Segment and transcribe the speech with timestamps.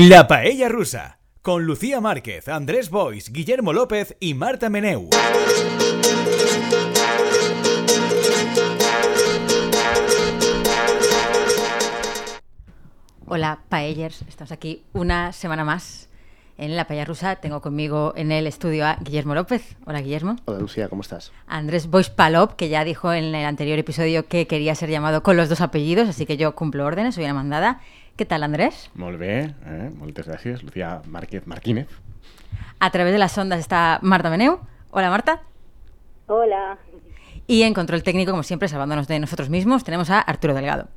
[0.00, 5.10] La Paella Rusa, con Lucía Márquez, Andrés Bois, Guillermo López y Marta Meneu.
[13.26, 14.22] Hola, Paellers.
[14.28, 16.08] Estamos aquí una semana más
[16.58, 17.34] en La Paella Rusa.
[17.34, 19.76] Tengo conmigo en el estudio a Guillermo López.
[19.84, 20.36] Hola, Guillermo.
[20.44, 21.32] Hola, Lucía, ¿cómo estás?
[21.48, 25.36] Andrés Bois Palop, que ya dijo en el anterior episodio que quería ser llamado con
[25.36, 27.80] los dos apellidos, así que yo cumplo órdenes, soy una mandada.
[28.18, 28.90] ¿Qué tal, Andrés?
[28.94, 29.90] Molt bé, eh?
[29.94, 31.86] moltes gràcies, Lucía Márquez Marquínez.
[32.80, 34.58] A través de las ondas está Marta Meneu.
[34.90, 35.42] Hola, Marta.
[36.26, 36.78] Hola.
[37.46, 40.88] Y en control técnico, como siempre, salvándonos de nosotros mismos, tenemos a Arturo Delgado.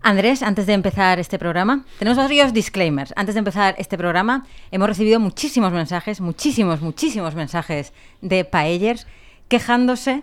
[0.00, 3.12] Andrés, antes de empezar este programa, tenemos varios disclaimers.
[3.14, 9.06] Antes de empezar este programa, hemos recibido muchísimos mensajes, muchísimos, muchísimos mensajes de paellers
[9.48, 10.22] quejándose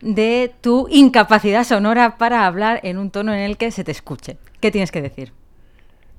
[0.00, 4.38] de tu incapacidad sonora para hablar en un tono en el que se te escuche.
[4.60, 5.32] ¿Qué tienes que decir?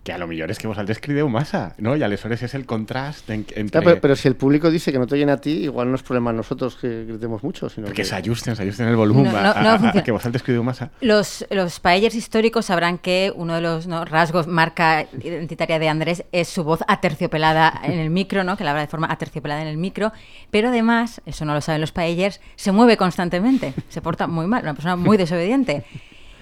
[0.04, 1.94] Que a lo millor és que vosaltres crideu massa, no?
[1.94, 3.70] I aleshores és el contrast en, entre...
[3.70, 5.96] Claro, pero, pero si el público dice que no te oyen a ti, igual no
[5.96, 8.06] es problema nosotros que gritemos mucho, sino Perquè que...
[8.10, 10.02] s'ajusten, s'ajusten el volum No, no, a, a, no a, funciona.
[10.04, 10.90] que vosaltres crideu massa.
[11.02, 14.04] Los, los paellers históricos sabrán que uno de los ¿no?
[14.04, 18.58] rasgos, marca identitaria de Andrés es su voz aterciopelada en el micro, ¿no?
[18.58, 20.14] que la habla de forma aterciopelada en el micro,
[20.50, 24.64] pero además, eso no lo saben los paellers, se mueve constantemente, se porta muy mal,
[24.64, 25.86] una persona muy desobediente.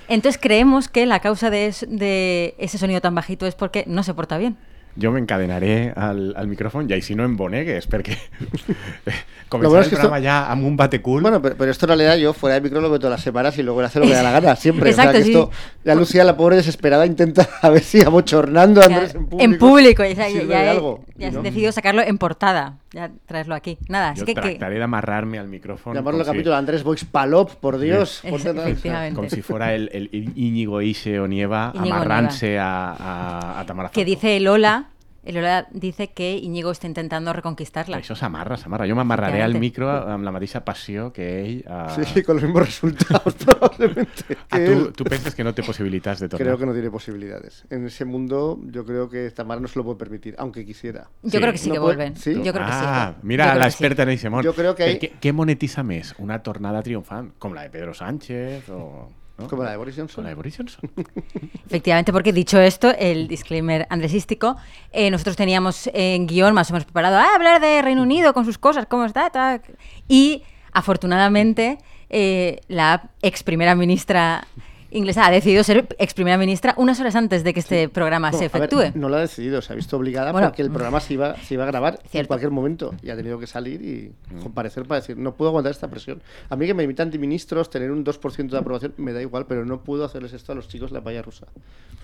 [0.09, 4.03] Entonces creemos que la causa de, es- de ese sonido tan bajito es porque no
[4.03, 4.57] se porta bien.
[5.01, 8.17] Jo m'encadenaré al, al micròfon i així no em bonegues, perquè
[9.49, 11.21] començar Lo bueno es el que programa esto- ja amb un batecul...
[11.21, 13.57] Bueno, pero, pero esto en realidad yo fuera de micro lo veo todas las semanas
[13.57, 14.89] y luego le hace lo que da la gana, siempre.
[14.89, 15.31] Exacto, o sea, que sí.
[15.31, 15.51] esto,
[15.83, 19.43] ya Lucía, la pobre desesperada, intenta a ver si abochornando a Andrés en público.
[19.43, 21.41] En público, ya, ya- ya de he- algo, ya has ¿no?
[21.41, 23.77] decidido sacarlo en portada, ya traerlo aquí.
[23.87, 27.55] Nada, así que, que- tractaré d'amarrar-me al micròfon Llamarlo el si- capítulo Andrés Boix Palop,
[27.55, 28.21] por Dios.
[28.23, 29.15] Efectivamente.
[29.15, 34.01] com si fuera el, el Íñigo Ixe Onieva Íñigo amarrant-se a, a, a Tamara que
[34.01, 34.09] Falcó.
[34.09, 34.88] dice el Lola,
[35.23, 37.97] el dice que Íñigo está intentando reconquistarla.
[37.97, 38.87] Això s'amarra, s'amarra.
[38.87, 41.63] Jo m'amarraré al micro amb la mateixa passió que ell.
[41.67, 41.89] A...
[41.95, 44.37] Sí, con los mismos resultados, probablemente.
[44.49, 44.93] Ah, él.
[44.95, 46.45] tu penses que no té possibilitats de tornar?
[46.47, 47.65] Creo que no tiene posibilidades.
[47.69, 51.09] En ese mundo, yo creo que Tamara no se lo puede permitir, aunque quisiera.
[51.23, 51.37] Yo Sí.
[51.37, 52.15] creo que sí No que puede- vuelven.
[52.17, 52.33] ¿sí?
[52.43, 52.79] Yo creo que sí.
[52.81, 54.43] ah, Yo mira, creo que l'experta en.
[54.43, 56.15] Jo crec que Per ell- Què, què monetitza més?
[56.19, 59.09] Una tornada triomfant, com la de Pedro Sánchez o...
[59.39, 59.47] ¿no?
[59.47, 60.23] Como la de Boris Johnson.
[60.23, 60.89] La de Boris Johnson.
[61.65, 64.57] Efectivamente, porque dicho esto, el disclaimer andresístico,
[64.91, 68.45] eh, nosotros teníamos en guion más o menos preparado ah, hablar de Reino Unido con
[68.45, 69.61] sus cosas, cómo está, tal.
[70.07, 71.77] y afortunadamente
[72.09, 74.47] eh, la ex primera ministra
[74.91, 78.45] inglesa ha decidido ser ex primera ministra unas horas antes de que este programa se
[78.45, 78.91] a ver, efectúe.
[78.99, 81.53] no lo ha decidido, se ha visto obligada Bueno, porque el programa se iba, se
[81.53, 84.41] iba a grabar en cualquier momento y ha tenido que salir y Mm.
[84.41, 86.21] comparecer para decir, no puedo aguantar esta presión.
[86.49, 89.65] A mí que me imitan antiministros, tener un 2% de aprobación, me da igual, pero
[89.65, 91.47] no puedo hacerles esto a los chicos de la paella rusa.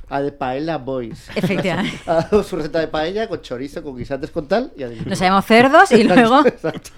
[0.10, 1.30] A de Paella Boys.
[1.36, 1.98] Efectivamente.
[2.08, 5.10] Ha dado su receta de paella con chorizo, con guisantes, con tal y adivina.
[5.10, 6.40] Nos llamamos cerdos y luego...
[6.46, 6.92] Exacto.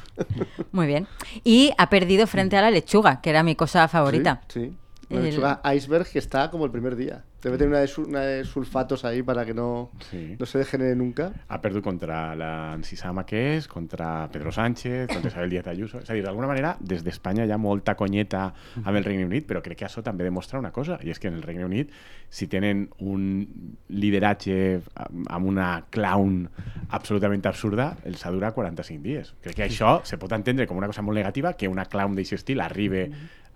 [0.72, 1.08] Muy bien.
[1.44, 4.42] Y ha perdido frente a la lechuga, que era mi cosa favorita.
[4.50, 4.74] Sí, sí.
[5.10, 7.24] Una El- lechuga iceberg que está como el primer día.
[7.42, 10.36] Debe tener una de, su- una de sulfatos ahí para que no, Sí.
[10.38, 11.32] no se degenere nunca.
[11.48, 16.00] Ha perdut contra l'Ancisama que és, contra Pedro Sánchez, contra Isabel Díaz Ayuso.
[16.00, 18.54] És a dir, d'alguna manera, des d'Espanya hi ha molta conyeta
[18.84, 21.30] amb el Regne Unit, però crec que això també demostra una cosa, i és que
[21.30, 21.92] en el Regne Unit,
[22.30, 26.50] si tenen un lideratge amb amb una clown
[26.90, 29.34] absolutament absurda, els ha durat 45 dies.
[29.42, 32.34] Crec que això se pot entendre com una cosa molt negativa, que una clown d'aquest
[32.42, 33.06] estil arribi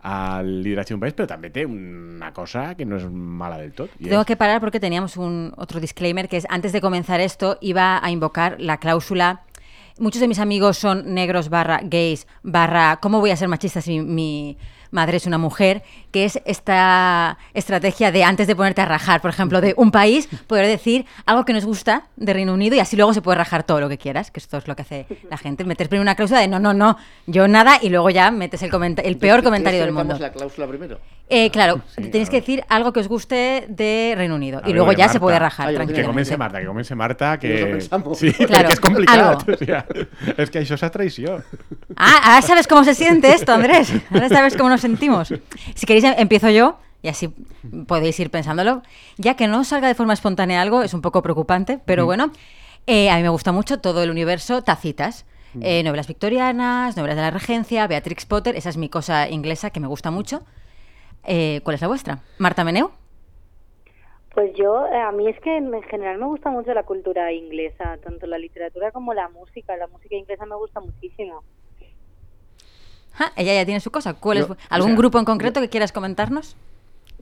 [0.02, 3.94] al lideratge d'un país, però també té una cosa que no és mala del tot.
[4.00, 7.58] i Tengo que parar porque teníamos un otro disclaimer que es antes de comenzar esto
[7.62, 9.44] iba a invocar la cláusula
[10.00, 14.00] muchos de mis amigos son negros barra gays barra cómo voy a ser machista si
[14.00, 14.58] mi
[14.92, 19.32] madre es una mujer que es esta estrategia de antes de ponerte a rajar por
[19.32, 22.96] ejemplo de un país poder decir algo que nos gusta de Reino Unido y así
[22.96, 25.38] luego se puede rajar todo lo que quieras que esto es lo que hace la
[25.38, 28.62] gente meter primero una cláusula de no no no yo nada y luego ya metes
[28.62, 31.00] el el peor ¿Quieres comentario del mundo la cláusula primero?
[31.32, 32.32] Eh, claro, Sí, tenéis claro.
[32.32, 34.62] que decir algo que os guste de Reino Unido.
[34.64, 37.66] A y luego ya se puede rajar ay, que comenci Marta, que comenci Marta, Que
[37.66, 38.18] pensamos.
[38.20, 39.18] Sí, Claro, que és complicat.
[39.18, 39.54] algo.
[39.54, 39.86] O sea,
[40.38, 41.42] és que això és traició.
[41.96, 43.92] Ah, ahora sabes cómo se siente esto, Andrés.
[44.12, 45.34] Ahora sabes cómo nos sentimos.
[45.76, 46.78] Si queréis, em- empiezo yo.
[47.04, 47.34] Y así
[47.88, 48.84] podéis ir pensándolo.
[49.18, 52.32] Ya que no salga de forma espontánea algo, es un poco preocupante, pero bueno,
[52.86, 55.26] eh, a mí me gusta mucho todo el universo tacitas.
[55.62, 59.80] Eh, novelas victorianas, novelas de la regencia, Beatrix Potter, esa es mi cosa inglesa que
[59.80, 60.44] me gusta mucho.
[61.24, 62.20] Eh, ¿Cuál es la vuestra?
[62.38, 62.90] Marta Meneu.
[64.34, 67.98] Pues yo, eh, a mí es que en general me gusta mucho la cultura inglesa,
[68.04, 69.76] tanto la literatura como la música.
[69.76, 71.44] La música inglesa me gusta muchísimo.
[73.14, 74.14] Ja, ella ya tiene su cosa.
[74.14, 76.56] ¿Cuál es- ¿Algún o sea, grupo en concreto que quieras comentarnos?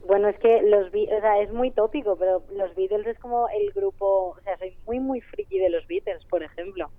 [0.06, 3.70] Bueno, es que los o sea, es muy tópico, pero los Beatles es como el
[3.72, 6.90] grupo, o sea, soy muy, muy friki de los Beatles, por ejemplo.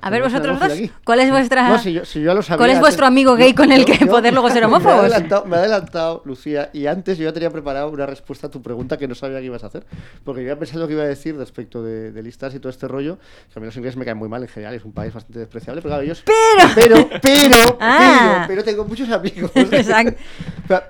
[0.00, 0.72] A ver, vosotros dos.
[1.04, 1.68] ¿cuál es vuestra...
[1.68, 2.58] No, si yo, si yo ya lo sabía.
[2.58, 5.00] ¿Cuál es vuestro amigo gay con el que poder luego ser Me he, homófobos?
[5.00, 8.62] adelantado, me he adelantado, Lucía, y antes yo ya tenía preparado una respuesta a tu
[8.62, 9.84] pregunta que no sabía que ibas a hacer.
[10.24, 12.88] Porque yo había pensado que iba a decir respecto de, de listas y todo este
[12.88, 13.18] rollo,
[13.52, 15.38] que a mí los ingleses me caen muy mal en general, es un país bastante
[15.38, 16.22] despreciable, pero claro, ellos...
[16.24, 16.70] Pero...
[16.74, 18.44] Pero, pero, Ah.
[18.46, 19.50] pero, pero tengo muchos amigos.
[19.54, 20.14] Exacto.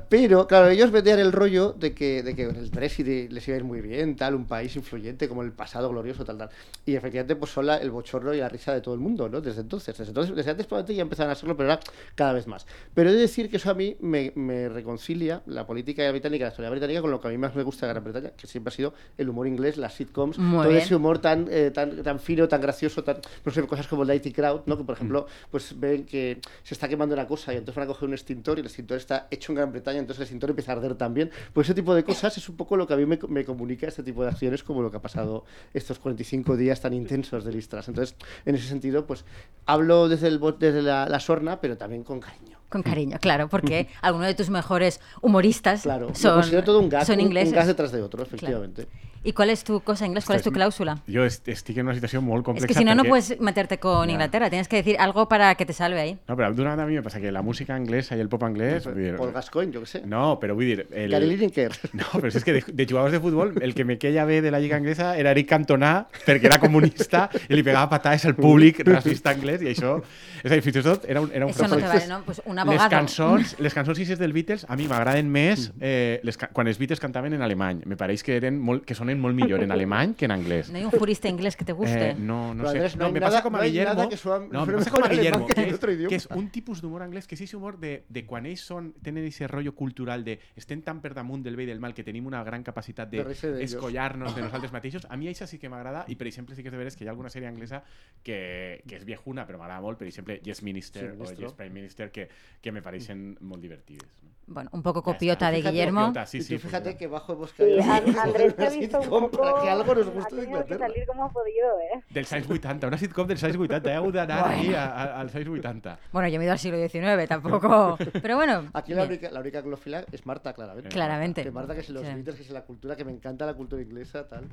[0.08, 3.58] Pero, claro, ellos vendían el rollo de que, de que el Brexit les iba a
[3.58, 6.50] ir muy bien, tal, un país influyente como el pasado glorioso, tal, tal.
[6.86, 9.40] Y efectivamente, pues son la- el bochorno y la risa de todo el mundo, ¿no?
[9.40, 9.96] Desde entonces.
[9.96, 11.82] Desde, entonces, desde antes probablemente ya empezaban a serlo, pero ahora
[12.14, 12.66] cada vez más.
[12.94, 16.50] Pero he de decir que eso a mí me, me reconcilia la política británica, la
[16.50, 18.72] historia británica, con lo que a mí más me gusta de Gran Bretaña, que siempre
[18.72, 20.82] ha sido el humor inglés, las sitcoms, Muy todo bien.
[20.82, 24.14] ese humor tan, eh, tan, tan fino, tan gracioso, tan, no sé, cosas como el
[24.14, 24.76] IT Crowd, ¿no?
[24.76, 27.88] Que por ejemplo, pues ven que se está quemando una cosa y entonces van a
[27.88, 30.72] coger un extintor y el extintor está hecho en Gran Bretaña, entonces el extintor empieza
[30.72, 31.30] a arder también.
[31.52, 33.86] Pues ese tipo de cosas es un poco lo que a mí me, me comunica
[33.86, 37.52] este tipo de acciones, como lo que ha pasado estos 45 días tan intensos de
[37.52, 37.88] Listras.
[37.88, 39.24] Entonces, en ese sentido, pues
[39.66, 42.58] hablo desde, el, desde la, la sorna, pero también con cariño.
[42.68, 47.06] Con cariño, claro, porque algunos de tus mejores humoristas Claro, lo son, todo un gas,
[47.06, 47.52] son un- un, ingleses.
[47.52, 48.88] gas detrás de otro, efectivamente.
[49.24, 50.24] ¿Y cuál es tu cosa inglés?
[50.24, 50.98] ¿Cuál es tu Ostres, cláusula?
[51.06, 52.66] Jo est- estic en una situació molt Es complexa.
[52.68, 54.10] que si no, no puedes meterte con.
[54.10, 54.50] Inglaterra.
[54.50, 56.18] Tienes que decir algo para que te salve ahí.
[56.28, 58.42] No, però d'una banda a mi me passa que la música anglesa i el pop
[58.42, 58.84] anglès...
[58.84, 60.02] vull dir, Paul Gascoigne, yo qué sé.
[60.04, 60.86] No, però vull dir...
[60.90, 61.10] El...
[61.12, 61.70] Gary Lineker.
[61.92, 64.50] No, però és que de, de jugadors de futbol, el que me queia bé de
[64.50, 68.80] la Lliga Anglesa era Eric Cantona, perquè era comunista i li pegava patades al públic
[68.86, 70.00] racista anglès, i això...
[70.42, 72.22] És a dir, fins i tot era un, era un Eso no te vale, ¿no?
[72.24, 72.90] Pues un les abogado.
[72.90, 76.98] cançons, les cançons sis dels Beatles a mi m'agraden més eh, les, quan els Beatles
[76.98, 77.84] cantaven en alemany.
[77.86, 80.70] Me pareix que, eren molt, que sonen molt millor en alemany que en anglès.
[80.70, 82.10] ¿No hay un jurista inglés que te guste?
[82.10, 82.76] Eh, no, no sé.
[82.78, 84.08] Andrés, no no, me nada- pasa com no a hay Guillermo.
[84.08, 84.16] que
[84.52, 87.34] no, me pasa com a Guillermo, que en que, és un tipus d'humor anglès que
[87.34, 91.00] és aquest humor de, de quan ells són, tenen aquest rotllo cultural de estem tan
[91.00, 93.72] per damunt del bé i del mal que tenim una gran capacitat De reírse d'ells.
[93.72, 95.06] d'escollar-nos de, nosaltres mateixos.
[95.10, 97.04] A mi això sí que m'agrada i, per exemple, sí que és de veres que
[97.04, 97.82] hi ha alguna sèrie anglesa
[98.22, 99.98] que, que és viejuna, però m'agrada molt.
[99.98, 101.40] Per exemple, Yes Minister Sí, o.
[101.46, 102.28] Yes Prime Minister, que,
[102.60, 104.08] que me pareixen molt divertides.
[104.22, 104.30] No?
[104.52, 106.00] Bueno, un poco copiota de Guillermo.
[106.06, 106.26] copiota.
[106.26, 106.98] Sí, y tú sí, pues fíjate ya.
[106.98, 107.82] que bajo hemos Sí, caído.
[107.92, 109.42] An- Andrés te ha visto un sitcom poco...
[109.42, 110.86] para que algo nos ha guste de Inglaterra.
[110.88, 112.02] salir como ha podido, ¿eh?
[112.10, 113.90] Dels anys 80, una sitcom dels anys 80.
[113.90, 115.98] He hagut d'anar aquí a, a, als anys 80.
[116.12, 117.96] Bueno, yo me he ido al siglo XIX, tampoco.
[118.20, 118.68] Pero bueno.
[118.74, 120.88] Aquí la única, la única glófila es Marta, claramente.
[120.90, 121.42] Claramente.
[121.42, 122.12] Que Marta, que es los Sí.
[122.14, 124.44] Beatles, que es la cultura, que me encanta la cultura inglesa, tal.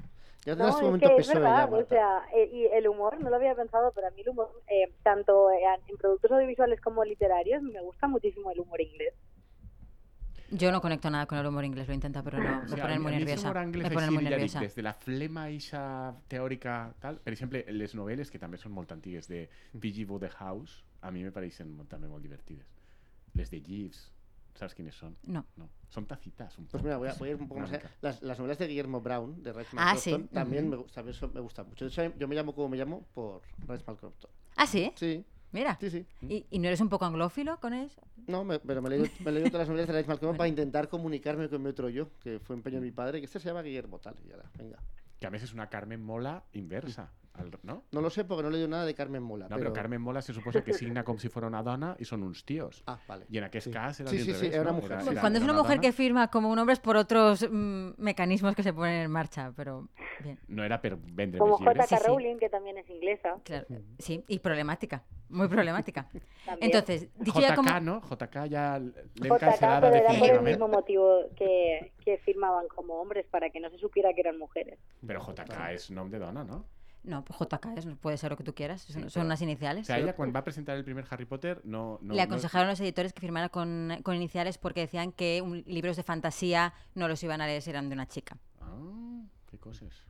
[0.45, 3.29] Ya No, es momento que es verdad, ya, o sea, eh, y el humor, no
[3.29, 5.57] lo había pensado, pero a mí el humor, eh, tanto en,
[5.89, 9.13] en productos audiovisuales como literarios, me gusta muchísimo el humor inglés.
[10.51, 12.81] Yo no conecto nada con el humor inglés, lo intento, pero no, O me sea,
[12.83, 13.47] ponen muy nerviosa.
[13.53, 14.59] Me ponen dic, nerviosa.
[14.59, 18.91] des de la flema ixa teòrica, tal, per exemple, les novel·les, que també són molt
[18.91, 19.47] antigues, de
[19.79, 20.05] P.G.
[20.09, 22.65] Wodehouse, a mi me pareixen molt, també molt divertides.
[23.35, 24.11] Les de Jeeves,
[24.57, 25.15] saps quines són?
[25.23, 25.45] No.
[25.55, 26.87] No, són tacitas, un Pues poc.
[26.87, 27.83] mira, voy a, voy a ir un poco más allá.
[28.01, 30.11] Las, las novelas de Guillermo Brown, de Rex Ah, sí.
[30.33, 30.75] También, Ujú.
[30.77, 31.85] me, gu- también son- me gustan mucho.
[31.85, 34.31] De hecho, yo me llamo como me llamo por Rex Malcropton.
[34.57, 34.91] Ah, sí.
[34.95, 35.77] Sí, Mira.
[35.79, 36.05] sí, sí.
[36.21, 38.01] ¿Y, y no eres un poco anglófilo con eso?
[38.27, 41.49] No, me- pero me leído, me todas las novelas de Rex Malcropton para intentar comunicarme
[41.49, 43.99] con mi otro yo, que fue empeño de mi padre, que este se llama Guillermo
[43.99, 44.15] tal.
[44.27, 44.77] Y ahora, venga.
[45.19, 47.83] Que a és una Carmen Mola inversa, al, no?
[47.91, 49.47] No lo sé porque no he leído nada de Carmen Mola.
[49.49, 52.23] No, però Carmen Mola se suposa que signa com si fos una dona i són
[52.23, 52.81] uns tios.
[52.87, 53.25] Ah, vale.
[53.29, 53.71] I en aquest Sí.
[53.73, 54.77] cas era Sí, sí, sí, revés, era una no?
[54.77, 54.91] mujer.
[54.99, 55.87] Era- era- Cuando es era una mujer dona.
[55.87, 59.53] que firma como un hombre es por otros mm, mecanismos que se ponen en marcha,
[59.55, 59.87] pero
[60.23, 60.39] bien.
[60.47, 61.87] No era per vendre Como més llibres.
[61.89, 62.01] Sí, J.K.
[62.03, 62.07] sí.
[62.07, 63.37] Rowling, que también es inglesa.
[63.43, 63.67] Claro,
[63.99, 66.09] sí, y problemática, muy problemática.
[66.45, 66.71] También.
[66.71, 67.79] Entonces, dicho ya JK, como...
[67.79, 68.01] no?
[68.01, 73.25] JK ya JK, cancel·lada pero era por el mismo motivo que, que firmaban como hombres,
[73.27, 74.79] para que no se supiera que eran mujeres.
[75.05, 76.65] Però JK és nom de dona, no?
[77.03, 79.87] No, pues JK es- puede ser lo que tú quieras, son, son unas O iniciales.
[79.87, 81.97] sea, ella quan va presentar el primer Harry Potter no...
[82.01, 85.63] no Le aconsejaron a los editores que firmara con, con iniciales porque decían que un-
[85.65, 88.37] libros de fantasía no los iban a leer si eran de una chica.
[88.61, 90.03] Ah, qué coses.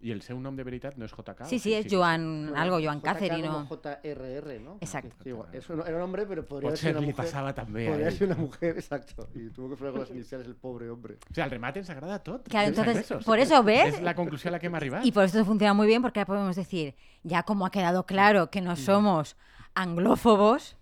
[0.00, 1.46] I el seu nom de veritat no és JK?
[1.50, 3.48] Sí, sí, es Joan algo, Joan JK Catherine.
[3.48, 4.76] como o- JRR, ¿no?
[4.80, 5.16] Exacto.
[5.24, 5.48] Sí, igual.
[5.52, 7.14] Eso no- era un hombre, pero podría sido una mujer.
[7.24, 9.28] passava també a Podría ser una mujer, exacto.
[9.34, 11.18] Y tuvo que fregar con las iniciales el pobre hombre.
[11.28, 12.46] O sea, el remate ens agrada tot.
[12.48, 13.94] Claro, entonces, por eso, ¿ves?
[13.94, 15.04] És la conclusió a la que hem arribat.
[15.04, 18.50] Y por esto funciona muy bien porque ahora podemos decir, ya como ha quedado claro
[18.50, 19.36] que no somos
[19.74, 20.76] anglófobos,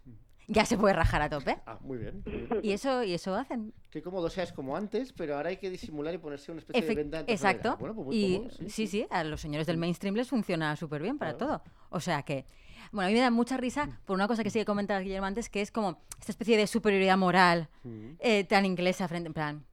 [0.49, 1.59] ya se puede rajar a tope.
[1.67, 2.23] Ah, muy bien.
[2.25, 2.61] muy bien.
[2.62, 3.73] Y eso, y eso hacen.
[3.91, 6.88] Qué cómodo seas como antes, pero ahora hay que disimular y ponerse una especie Efe-
[6.88, 7.21] de venda.
[7.26, 7.76] Exacto.
[7.79, 8.71] Bueno, pues muy y cómodo, sí.
[8.87, 11.61] sí, a los señores del mainstream les funciona súper bien para Claro.
[11.62, 11.73] todo.
[11.91, 12.45] O sea que,
[12.93, 14.65] bueno, a mí me da mucha risa por una cosa que sí que
[15.03, 18.11] Guillermo antes, que es como esta especie de superioridad moral Mm.
[18.21, 19.65] eh, tan inglesa frente, en plan,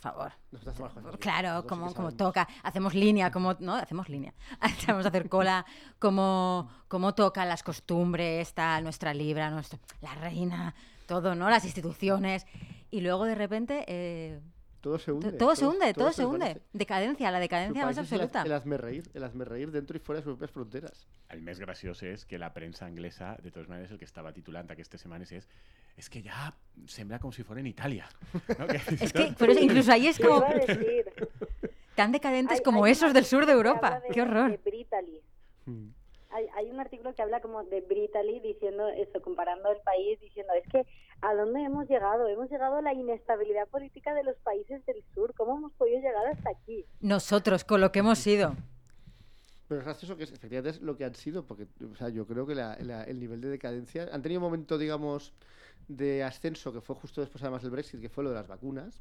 [0.00, 0.32] favor.
[0.50, 1.20] Nosotros hacemos cosas bien.
[1.20, 3.74] Claro, Nosotros como, toca, hacemos línea, como, ¿no?
[3.74, 4.34] Hacemos línea.
[4.88, 5.64] Vamos a hacer cola,
[5.98, 10.74] como, como toca las costumbres, tal, nuestra libra, nuestra, la reina,
[11.06, 11.48] todo, ¿no?
[11.48, 12.46] Las instituciones.
[12.90, 14.40] Y luego de repente, eh,
[14.80, 15.32] Todo se hunde.
[15.32, 16.38] Todo se hunde, todo se hunde.
[16.46, 16.66] desvanece.
[16.72, 18.42] Decadencia, la decadencia más es absoluta.
[18.42, 21.06] El hazme reír, el hazme reír dentro y fuera de sus propias fronteras.
[21.28, 24.70] El més graciós és que la premsa anglesa, de totes maneres, el que estava titulant
[24.72, 25.46] aquestes setmanes és
[26.00, 26.54] és que ja
[26.88, 28.08] sembla com si fora en.
[28.58, 28.66] No?
[28.72, 31.04] Que, Es que, pero es- incluso ahí es como decir.
[31.94, 34.00] tan decadentes Hay- como hay esos del sur de que Europa.
[34.00, 34.50] de- Qué horror.
[35.66, 35.92] De.
[36.32, 40.52] Hay, hay un artículo que habla como de Britaly diciendo eso, comparando el país, diciendo
[40.54, 40.86] es que
[41.22, 42.28] ¿a dónde hemos llegado?
[42.28, 45.34] Hemos llegado a la inestabilidad política de los países del sur.
[45.34, 46.84] ¿Cómo hemos podido llegar hasta aquí?
[47.00, 48.54] Nosotros, con lo que hemos sido.
[49.68, 52.26] Pero es gracioso que es, efectivamente es lo que han sido, porque o sea, yo
[52.26, 54.08] creo que la- la- el nivel de decadencia.
[54.12, 55.32] Han tenido un momento, digamos,
[55.88, 59.00] de ascenso que fue justo después, además del Brexit, que fue lo de las vacunas.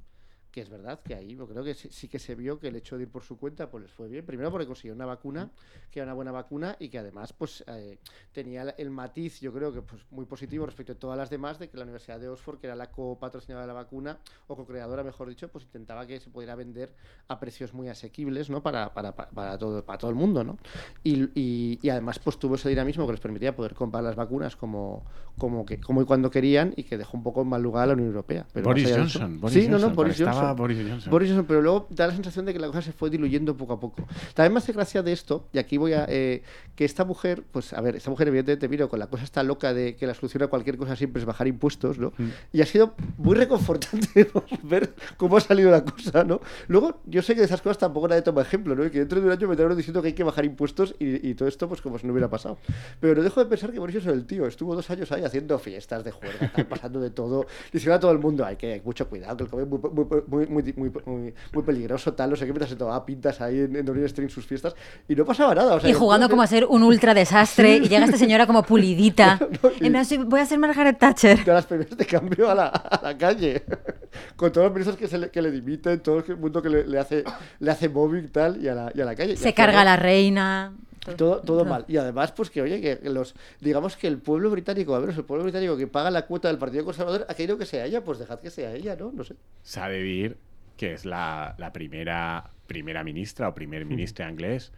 [0.52, 2.76] Que es verdad que ahí yo creo que sí, sí que se vio que el
[2.76, 4.26] hecho de ir por su cuenta pues les fue bien.
[4.26, 5.50] Primero porque consiguió una vacuna,
[5.92, 8.00] que era una buena vacuna y que además pues eh,
[8.32, 11.70] tenía el, matiz, yo creo que pues muy positivo respecto a todas las demás, de
[11.70, 15.30] que la Universidad de Oxford, que era la copatrocinadora de la vacuna, o co-creadora, mejor
[15.30, 16.94] dicho, pues intentaba que se pudiera vender
[17.28, 18.64] a precios muy asequibles, ¿no?
[18.64, 20.58] Para, para, para, todo, para todo el mundo, ¿no?
[21.04, 24.56] Y, y- y además pues tuvo ese dinamismo que les permitía poder comprar las vacunas
[24.56, 25.06] como,
[25.38, 27.88] como, que, como y cuando querían y que dejó un poco en mal lugar a
[27.88, 28.48] la Unión Europea.
[28.54, 29.40] Pero Boris Johnson.
[29.40, 30.58] Boris sí, Johnson, no, Boris estava Johnson.
[30.58, 31.12] Boris Johnson.
[31.12, 33.74] Boris Johnson, pero luego da la sensación de que la cosa se fue diluyendo poco
[33.74, 34.06] a poco.
[34.34, 36.06] También me hace gracia de esto, y aquí voy a.
[36.08, 36.44] eh,
[36.76, 39.74] que esta mujer, pues a ver, esta mujer, evidentemente, miro con la cosa está loca
[39.74, 42.14] de que la solución a cualquier cosa siempre es bajar impuestos, ¿no?
[42.18, 42.30] Mm.
[42.54, 44.44] Y ha sido muy reconfortante ¿no?
[44.64, 46.40] ver cómo ha salido la cosa, ¿no?
[46.70, 48.86] Luego, yo sé que de esas cosas tampoco nadie toma ejemplo, ¿no?
[48.86, 51.28] Y que dentro de un año me estarán diciendo que hay que bajar impuestos y,
[51.28, 52.58] y todo esto, pues como si no hubiera pasado.
[53.02, 55.60] Pero no dejo de pensar que Boris Johnson, el tío, estuvo dos años ahí haciendo
[55.60, 59.10] fiestas de juerga, pasando de todo, diciendo a todo el mundo, hay que hay mucho
[59.10, 62.46] cuidado, que el COVID es muy, muy, muy, muy, muy, muy, peligroso, tal, no sé
[62.46, 64.76] qué, mientras se tomaba pintas ahí en, en Street sus fiestas,
[65.08, 65.76] y no pasaba nada.
[65.76, 68.64] O sea, Y jugando como a ser un ultra desastre y llega esta señora como
[68.64, 69.40] pulidita.
[69.64, 71.44] No, y- En plan, "Soy- voy a ser Margaret Thatcher.
[71.44, 73.64] de las primeras de cambio a la, a la calle.
[74.36, 76.86] Con todos los ministros que, se le, que le dimiten, todo el mundo que le,
[76.88, 77.24] le hace,
[77.60, 79.34] le hace mobbing y tal, y a la, y a la calle.
[79.34, 80.74] Y Se carga la reina.
[81.16, 81.86] Todo, todo mal.
[81.88, 85.26] Y además, pues que oye, que los, digamos que el pueblo británico, a ver, el
[85.26, 88.20] pueblo británico que paga la cuota del Partido Conservador ha querido que sea ella, pues
[88.20, 89.12] dejad que sea ella, ¿no?
[89.12, 89.36] No sé.
[89.64, 90.38] S'ha de dir
[90.80, 94.72] que és la, la primera, primera ministra o primer ministre anglès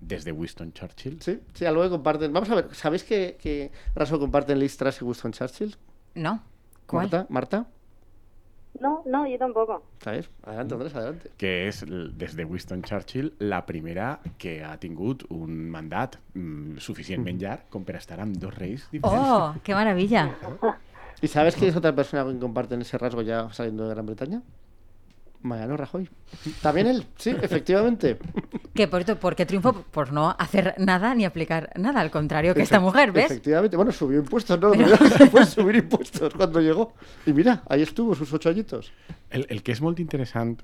[0.00, 1.20] des de Winston Churchill.
[1.20, 2.32] Sí, sí, algo que comparten.
[2.32, 5.76] Vamos a ver, ¿sabéis que, que Raso comparten Liz Truss y Winston Churchill?
[6.14, 6.42] No.
[6.86, 7.04] ¿Cuál?
[7.04, 7.66] Marta, Marta,
[8.80, 9.82] No, no, yo tampoco.
[10.00, 10.30] ¿sabes?
[10.42, 11.30] Adelante, Andrés, adelante.
[11.36, 16.78] que és, l- des de Winston Churchill, la primera que ha tingut un mandat mm,
[16.78, 19.28] suficientment llarg com per estar amb dos reis diferents.
[19.28, 20.34] Oh, qué maravilla.
[21.22, 24.42] ¿Y sabes quién es otra persona que comparten ese rasgo ya saliendo de Gran Bretaña?
[25.42, 26.08] Mariano Rajoy.
[26.60, 28.18] También él, sí, efectivamente.
[28.74, 32.62] Que por esto, porque triunfo por no hacer nada ni aplicar nada, al contrario que
[32.62, 33.26] esta mujer, ¿ves?
[33.26, 33.76] Efectivamente.
[33.76, 34.74] Bueno, subió impuestos, ¿no?
[34.74, 36.94] Hizo fue subir impuestos cuando llegó.
[37.26, 38.92] Y mira, ahí estuvo sus ocho añitos.
[39.30, 40.60] El, el que és molt interessant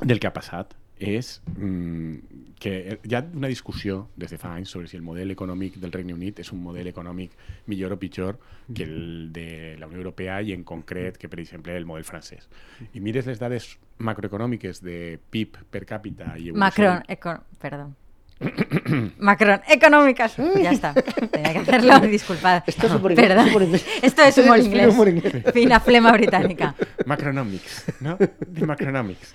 [0.00, 2.16] del que ha passat és mm,
[2.62, 5.92] que hi ha una discussió des de fa anys sobre si el model econòmic del
[5.92, 7.32] Regne Unit és un model econòmic
[7.66, 8.38] millor o pitjor
[8.74, 12.48] que el de la Unió Europea i en concret que, per exemple, el model francès.
[12.94, 17.96] I mires les dades macroeconòmiques de PIB per cápita i evolució Macron, eco- perdón.
[19.18, 20.36] Macron, económicas.
[20.60, 20.94] Ya está.
[20.94, 22.62] Tenía que hacerlo, disculpad.
[22.66, 23.48] Esto es humor inglés, Perdón.
[23.48, 23.86] humor inglés.
[24.02, 24.88] Esto es humor inglés.
[24.94, 25.44] humor inglés.
[25.52, 26.74] Fina flema británica.
[27.06, 28.16] Macronomics, no?
[28.18, 29.34] De Macronomics.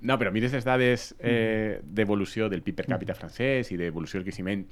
[0.00, 4.26] No, però mires les dades eh, d'evolució del PIB per cápita francès i d'evolució del
[4.28, 4.66] creixement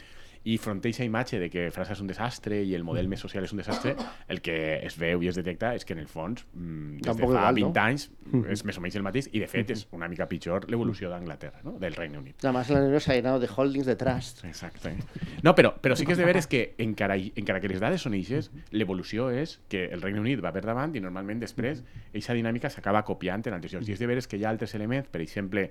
[0.44, 3.22] i fronte a aquesta imatge de que França és un desastre i el model més
[3.24, 3.94] social és un desastre,
[4.28, 7.08] el que es veu i es detecta és que en el fons, mm, des de
[7.08, 7.84] Tampoc fa igual, 20 no?
[7.84, 8.04] anys,
[8.52, 11.62] és més o menys el mateix i de fet és una mica pitjor l'evolució d'Anglaterra,
[11.64, 11.78] no?
[11.80, 12.44] del Regne Unit.
[12.44, 14.44] Además, la Unión se ha llenado de holdings de trust.
[14.44, 14.94] Exacte.
[15.42, 18.14] No, però, però sí que és de veres que encara, encara que les dades són
[18.14, 22.68] eixes, l'evolució és que el Regne Unit va per davant i normalment després aquesta dinàmica
[22.68, 23.88] s'acaba copiant en altres llocs.
[23.88, 25.70] I és de veres que hi ha altres elements, per exemple,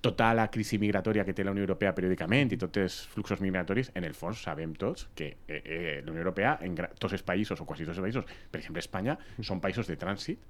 [0.00, 3.90] tota la crisi migratòria que té la Unió Europea periòdicament i tots els fluxos migratoris,
[3.94, 7.60] en el fons sabem tots que eh, eh, la Unió Europea, en tots els països
[7.60, 10.40] o quasi tots els països, per exemple Espanya, són països de trànsit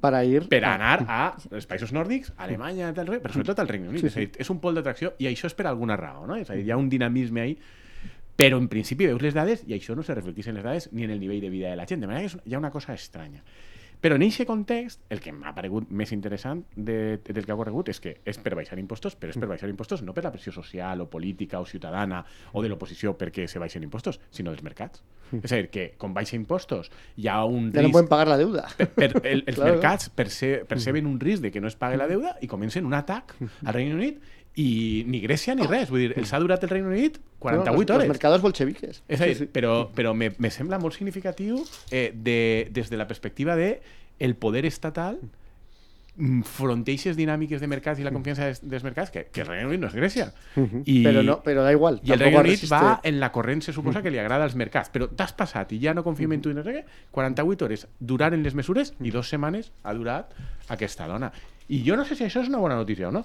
[0.00, 0.44] Para ir.
[0.50, 1.20] per anar a
[1.50, 4.02] els països nòrdics, a Alemanya, tal, però sobretot al Regne Unit.
[4.02, 6.36] Sí, És, a dir, és un pol d'atracció i això és per alguna raó, no?
[6.38, 7.56] És a dir, hi ha un dinamisme ahí,
[8.38, 11.02] però en principi veus les dades i això no se reflecteix en les dades ni
[11.06, 12.94] en el nivell de vida de la gent, de manera que hi ha una cosa
[12.94, 13.42] estranya.
[14.00, 17.88] Però en aquest context, el que m'ha paregut més interessant de, del que ha corregut
[17.90, 20.52] és que és per baixar impostos, però és per baixar impostos no per la pressió
[20.54, 22.20] social o política o ciutadana
[22.52, 25.02] o de l'oposició perquè se baixen impostos, sinó dels mercats.
[25.42, 28.28] És a dir, que com baixa impostos hi ha un Ya no risc pueden pagar
[28.28, 28.68] la deuda.
[28.78, 29.74] per, per, el, els Claro.
[29.74, 32.94] mercats perce, perceben un risc de que no es pagui la deuda i comencen un
[32.94, 34.22] atac al Regne Unit
[34.58, 35.88] i ni Grècia ni res.
[35.92, 38.08] Vull dir, els ha durat el Regne Unit 48 los, hores.
[38.08, 39.02] Los mercados bolcheviques.
[39.06, 39.50] És a dir, Sí, sí.
[39.54, 41.60] però, però me, me sembla molt significatiu
[41.90, 43.76] eh, de, des de la perspectiva de
[44.18, 45.20] el poder estatal
[46.16, 49.68] mm, fronteixes dinàmiques de mercats i la confiança dels, dels mercats que, que el Regne
[49.70, 50.32] Unit no és Grècia.
[50.84, 52.00] I, Pero, no, pero da igual.
[52.02, 54.90] i el Regne Unit va en la corrent, se suposa que li agrada als mercats,
[54.90, 56.82] però t'has passat i ja no confiem en tu i no sé què,
[57.14, 60.34] 48 hores duraren les mesures i dues setmanes ha durat
[60.74, 61.30] aquesta dona.
[61.68, 63.22] I jo no sé si això és una bona notícia o no.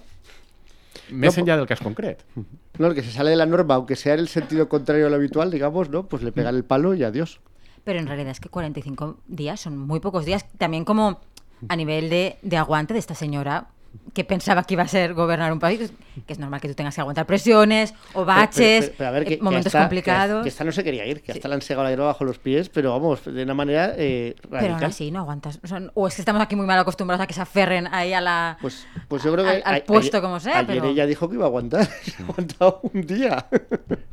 [1.10, 2.26] Més No, enllà del cas concret.
[2.80, 5.10] No, el que se sale de la norma, aunque sea en el sentido contrario a
[5.12, 6.08] lo habitual, digamos, ¿no?
[6.08, 7.40] Pues le pegan el palo y adiós.
[7.84, 10.48] Pero en realidad es que 45 días son muy pocos días.
[10.58, 11.22] También como
[11.70, 13.68] a nivel de, de aguante de esta señora
[14.16, 15.94] que pensaba que iba a ser gobernar un país,
[16.26, 19.12] que es normal que tú tengas que aguantar presiones o baches, Pero- pero- pero a
[19.12, 20.44] ver, eh, que- que momentos hasta- que- complicados.
[20.44, 22.40] Que, esta no se quería ir, que hasta le han segado la hierba bajo los
[22.40, 25.60] pies, pero vamos, de una manera eh, pero aún así no aguantas.
[25.64, 28.14] O, sea, o es que estamos aquí muy mal acostumbrados a que se aferren ahí
[28.14, 28.58] a la...
[28.62, 29.52] Pues, pues yo creo que.
[29.52, 31.88] Al- al a- puesto ayer- como sea, Ayer pero- ella dijo que iba a aguantar.
[32.20, 33.46] ha aguantado un día.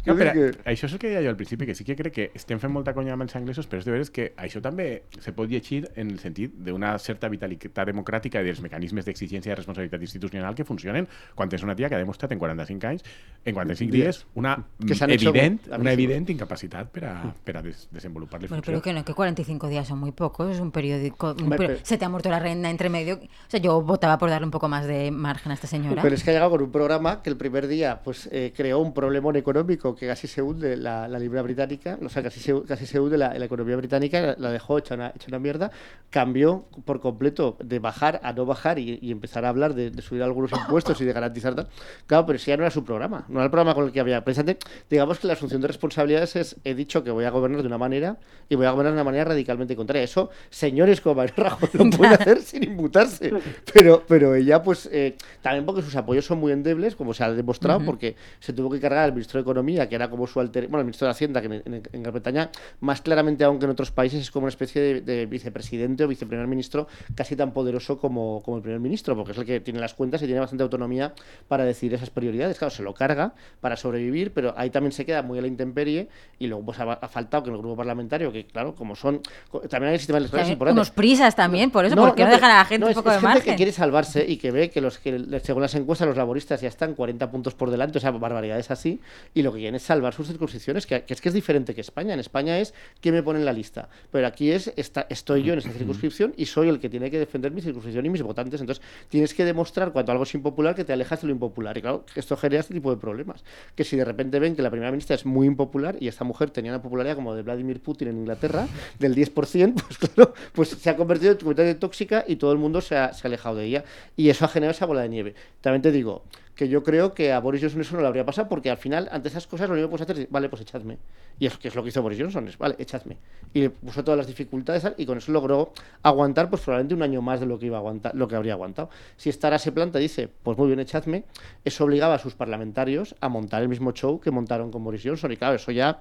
[0.06, 2.14] No, decir que- això és el que deia jo al principi, que sí que crec
[2.14, 5.02] que estem fent molta conya amb els anglesos, però és de veres que això també
[5.20, 9.58] se pot llegir en el sentit d'una certa vitalitat democràtica i dels mecanismes d'exigència i
[9.58, 13.04] responsabilitat institucional que funcionen quan és una tia que ha demostrat en 45 anys,
[13.42, 18.40] en 45 dies, una Que evident, una evident incapacitat per a, per a des desenvolupar
[18.42, 18.82] les Bueno, funcions.
[18.82, 21.32] pero que no, que 45 días son muy pocos, es un periódico...
[21.32, 23.14] un Se te ha muerto la reina entre medio.
[23.16, 26.02] O sea, yo votaba por darle un poco más de margen a esta señora.
[26.02, 28.78] Pero es que ha llegado con un programa que el primer día pues eh, creó
[28.78, 32.62] un problemón económico que casi se hunde la, la libra británica, o sea, casi se,
[32.64, 35.70] casi se hunde la, la economía británica, la, la dejó hecha una, hecha una mierda,
[36.10, 40.02] cambió por completo de bajar a no bajar y, y empezar a hablar de, de
[40.02, 41.68] subir algunos impuestos y de garantizar tal.
[42.06, 44.00] Claro, pero si ya no era su programa, no era el programa con el que
[44.00, 44.22] había.
[44.24, 47.66] Precisamente, digamos que la asunción de responsabilidades es, he dicho que voy a gobernar de
[47.66, 48.18] una manera
[48.48, 50.02] y voy a gobernar de una manera radicalmente contraria.
[50.02, 53.32] Eso, señores como Mariano Rajoy lo pueden hacer sin imputarse.
[53.72, 57.32] Pero, pero ella, pues, eh, también porque sus apoyos son muy endebles, como se ha
[57.32, 60.64] demostrado, porque se tuvo que cargar al ministro de Economía, que era como su alter...
[60.68, 63.64] Bueno, el ministro de Hacienda, que en, en- en Gran Bretaña, más claramente aún que
[63.64, 67.52] en otros países, es como una especie de, de vicepresidente o viceprimer ministro casi tan
[67.52, 70.40] poderoso como, como el primer ministro, porque es el que tiene las cuentas y tiene
[70.40, 71.12] bastante autonomía
[71.48, 72.58] para decidir esas prioridades.
[72.58, 76.08] Claro, se lo carga para sobrevivir, pero ahí también se queda muy a la intemperie
[76.38, 79.20] y luego pues ha, ha faltado que en el grupo parlamentario, que claro, como son...
[79.68, 80.78] También hay el sistema electoral es También importante.
[80.78, 83.08] unos prisas también, por eso, porque no, dejan a la gente no, un es- poco
[83.10, 83.52] es de gente margen.
[83.52, 86.68] que quiere salvarse y que ve que los que según las encuestas los laboristas ya
[86.68, 89.00] están 40 puntos por delante, o sea, barbaridades así,
[89.34, 91.80] y lo que quieren es salvar sus circunscripciones, que, que es que es diferente que
[91.80, 92.14] España.
[92.14, 95.52] En España es quién me pone en la lista, pero aquí es está, estoy yo
[95.52, 98.60] en esa circunscripción y soy el que tiene que defender mi circunscripción y mis votantes.
[98.60, 101.50] Entonces tienes que demostrar cuando algo es impopular que te alejas de lo impopular.
[101.76, 103.44] Y claro, esto genera este tipo de problemas.
[103.74, 106.50] Que si de repente ven que la primera ministra es muy impopular y esta mujer
[106.50, 108.66] tenía una popularidad como de Vladimir Putin en Inglaterra,
[108.98, 112.80] del 10%, pues claro, pues se ha convertido en completamente tóxica y todo el mundo
[112.80, 113.84] se ha, se ha alejado de ella.
[114.16, 115.34] Y eso ha generado esa bola de nieve.
[115.60, 116.22] También te digo
[116.60, 119.08] que yo creo que a Boris Johnson eso no le habría pasado porque al final,
[119.10, 120.98] ante esas cosas, lo único que puedes hacer es, vale, pues echadme.
[121.38, 123.16] Y es que es lo que hizo Boris Johnson, es, vale, echadme.
[123.54, 127.22] Y le puso todas las dificultades y con eso logró aguantar, pues probablemente un año
[127.22, 128.90] más de lo que iba a aguantar, lo que habría aguantado.
[129.16, 131.24] Si esta ahora se planta y dice, pues muy bien, echadme,
[131.64, 135.32] eso obligaba a sus parlamentarios a montar el mismo show que montaron con Boris Johnson.
[135.32, 135.98] Y claro, eso ya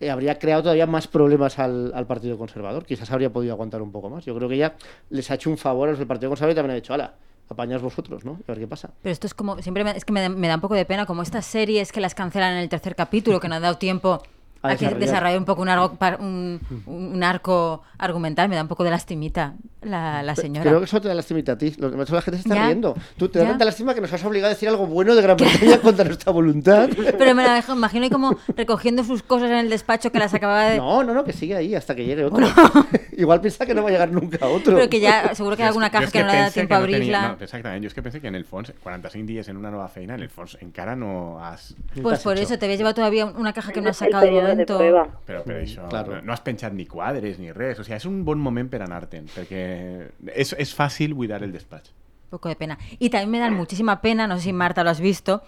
[0.00, 2.84] eh, habría creado todavía más problemas al, al Partido Conservador.
[2.84, 4.24] Quizás habría podido aguantar un poco más.
[4.24, 4.74] Yo creo que ya
[5.10, 7.14] les ha hecho un favor a los del Partido Conservador y también ha dicho, ala,
[7.52, 8.32] apañaos vosotros, ¿no?
[8.32, 8.90] A ver qué pasa.
[9.02, 11.06] Pero esto es como, siempre me, es que me me da un poco de pena,
[11.06, 14.22] como estas series que las cancelan en el tercer capítulo, que no han dado tiempo
[14.62, 15.00] A a, que desarrollar.
[15.00, 18.90] desarrolle un poco un arco, par- un, un arco argumental, me da un poco de
[18.90, 20.62] lastimita la, la señora.
[20.62, 21.74] Creo que eso te da lástima a ti.
[21.78, 22.94] Los demás la gente se está Ya, riendo.
[23.16, 25.36] Tú te da tanta lástima que nos has obligado a decir algo bueno de Gran
[25.36, 26.88] Bretaña contra nuestra voluntad.
[27.18, 30.32] Pero me la dejo- imagino ahí como recogiendo sus cosas en el despacho que las
[30.34, 30.76] acababa de...
[30.78, 32.46] No, no, no, que sigue ahí hasta que llegue otro.
[33.16, 34.76] Igual piensa que no va a llegar nunca otro.
[34.76, 36.78] Pero que ya, seguro que hay alguna caja és que no le da tiempo a
[36.78, 37.28] no abrirla.
[37.28, 39.88] no, exactament, jo és que penso que en el fons, 45 dies en una nova
[39.88, 41.74] feina, en el fons encara no has...
[42.00, 42.44] Pues has por hecho?
[42.44, 45.06] eso te habías llevado todavía una caja que no has sacado de prueba.
[45.26, 46.16] Però per això Claro.
[46.16, 47.78] no, no has penjat ni quadres ni res.
[47.78, 51.90] O sigui, és un bon moment per anar-te'n, perquè és, és fàcil buidar el despatx.
[52.24, 52.78] Un poco de pena.
[52.98, 55.42] Y también me dan muchísima pena, no sé si Marta lo has visto,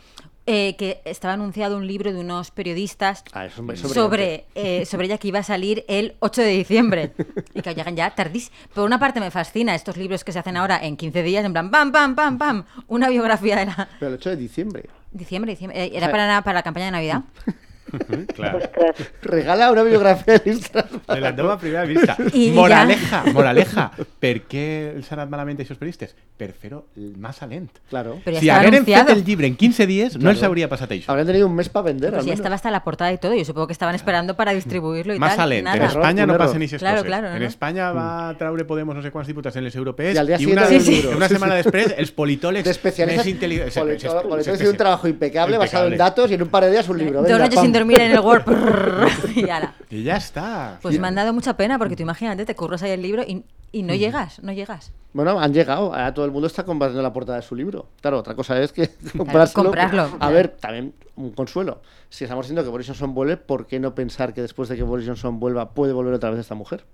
[0.47, 5.07] eh, que estaba anunciado un libro de unos periodistas Ah, eso, eso sobre, eh, sobre
[5.07, 7.13] ella que iba a salir el 8 de diciembre.
[7.55, 8.55] Y que llegan ya tardísimo.
[8.75, 11.53] Por una parte me fascina estos libros que se hacen ahora en 15 días, en
[11.55, 13.89] plan, pam, pam, pam, pam, una biografía de la...
[13.99, 14.85] Pero el 8 de diciembre.
[15.11, 15.83] Diciembre, diciembre.
[15.85, 17.23] eh, Era para, para la campaña de Navidad.
[18.35, 18.57] Clar.
[18.57, 19.09] Ostras.
[19.23, 21.01] Regala una biografía de Instagram.
[21.07, 22.17] De la teva primera vista.
[22.33, 23.91] I moraleja, moraleja.
[24.21, 24.65] Per què
[25.15, 26.15] anat malament aquests periodistes?
[26.37, 26.85] Per fer-ho
[27.17, 27.71] massa lent.
[27.89, 28.19] Claro.
[28.25, 30.35] Pero ya si hagueren fet el llibre en 15 dies, no Claro.
[30.35, 31.09] els hauria passat això.
[31.09, 32.11] Habrán tenido un mes para vender.
[32.11, 33.35] Pues al ya estaba hasta la portada y todo.
[33.35, 35.51] Yo supongo que estaban esperando para distribuirlo y Massa tal.
[35.51, 35.69] lent.
[35.69, 37.07] En Un no passen aquestes Claro, coses.
[37.07, 37.47] claro, en no.
[37.47, 40.47] Espanya va traure Podemos no sé quants diputats en les europees I al dia i
[40.47, 41.07] una, siguiente Sí, sí.
[41.15, 41.35] una sí.
[41.63, 43.27] després els politòlegs de especialistas.
[43.27, 43.75] més intel·ligents.
[43.75, 46.89] Polito- Politólogos hizo un trabajo impecable, basado en datos y en un par de días
[46.89, 47.23] un libro.
[47.23, 48.45] Dos noches sin dormir en el Word.
[49.37, 49.75] y ala.
[49.91, 50.79] I ja està.
[50.83, 53.45] Pues me han dado mucha pena porque tú imagínate, te curras ahí el libro y,
[53.73, 54.93] y no llegas, no llegas.
[55.13, 55.95] Bueno, han llegado.
[55.95, 57.89] Ahora todo el mundo está comprando la portada de su libro.
[58.01, 59.65] Claro, otra cosa es que comprárselo.
[59.65, 60.35] comprarlo, A claro.
[60.35, 61.83] ver, también un consuelo.
[62.09, 64.83] Si estamos diciendo que Boris Johnson vuelve, ¿por qué no pensar que después de que
[64.83, 66.85] Boris Johnson vuelva puede volver otra vez esta mujer?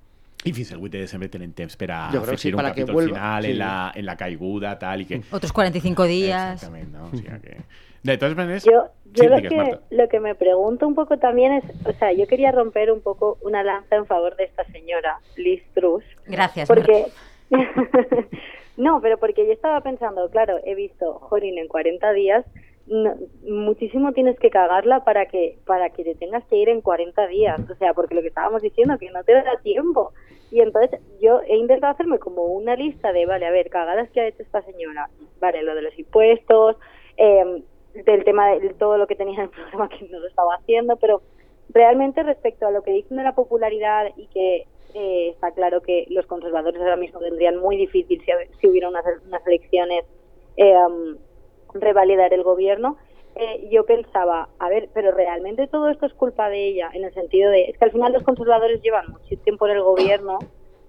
[0.43, 2.71] I fins al 8 de desembre tenen temps per a Jo crec sí, un para
[2.73, 3.51] que capítol vuelva, final sí.
[3.51, 5.23] en, la, en la caiguda, tal, i que...
[5.31, 6.55] Otros 45 días.
[6.55, 7.11] Exactament, no?
[7.13, 7.59] O sigui que...
[8.03, 8.17] De.
[8.65, 12.13] Yo, yo sí, lo, que, lo que me pregunto un poco también es, o sea,
[12.13, 16.69] yo quería romper un poco una lanza en favor de esta señora, Liz Truss, Gracias.
[16.69, 17.07] Porque...
[18.77, 22.45] no, pero porque yo estaba pensando, claro, he visto, Jorin, en 40 días,
[22.87, 27.27] no- muchísimo tienes que cagarla para que para que te tengas que ir en 40
[27.27, 30.13] días, o sea, porque lo que estábamos diciendo, que no te da tiempo.
[30.51, 34.21] Y entonces yo he intentado hacerme como una lista de, vale, a ver, cagadas que
[34.21, 35.09] ha hecho esta señora,
[35.41, 36.77] vale, lo de los impuestos,
[37.17, 37.63] eh,
[37.95, 40.97] del tema de todo lo que tenía en el programa que no lo estaba haciendo,
[40.97, 41.23] pero
[41.69, 46.07] realmente respecto a lo que dicen de la popularidad y que eh, está claro que
[46.11, 50.05] los conservadores ahora mismo tendrían muy difícil si, si hubiera unas, unas elecciones
[50.57, 50.75] eh,
[51.75, 52.97] revalidar el gobierno,
[53.37, 57.15] eh, yo pensaba, a ver, pero realmente todo esto es culpa de ella, en el
[57.15, 60.39] sentido de, es que al final los conservadores llevan mucho tiempo en el gobierno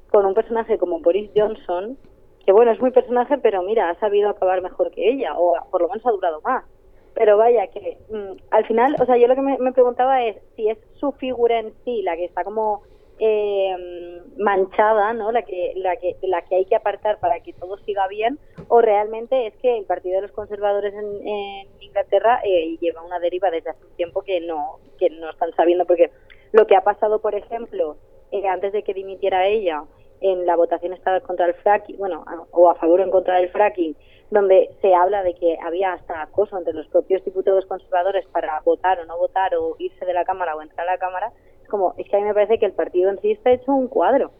[0.10, 1.98] con un personaje como Boris Johnson,
[2.46, 5.82] que bueno, es muy personaje, pero mira, ha sabido acabar mejor que ella, o por
[5.82, 6.66] lo menos ha durado más.
[7.14, 10.38] Pero vaya, que mm, al final, o sea, yo lo que me, me preguntaba es
[10.56, 12.84] si es su figura en sí la que está como
[13.24, 15.32] eh, manchada, ¿no?
[15.32, 18.82] La que, la que, la que hay que apartar para que todo siga bien, o
[18.82, 23.52] realmente es que el Partido de los Conservadores en, en Inglaterra eh, lleva una deriva
[23.52, 26.10] desde hace un tiempo que no, que no están sabiendo, porque
[26.52, 27.98] lo que ha pasado, por ejemplo,
[28.32, 29.84] eh, antes de que dimitiera ella,
[30.22, 33.50] en la votación estaba contra el fracking, bueno, o a favor o en contra del
[33.50, 33.96] fracking,
[34.32, 39.00] donde se habla de que había hasta acoso entre los propios diputados conservadores para votar
[39.00, 41.94] o no votar o irse de la Cámara o entrar a la Cámara, es como,
[41.98, 44.32] es que a mí me parece que el partido en sí está hecho un cuadro.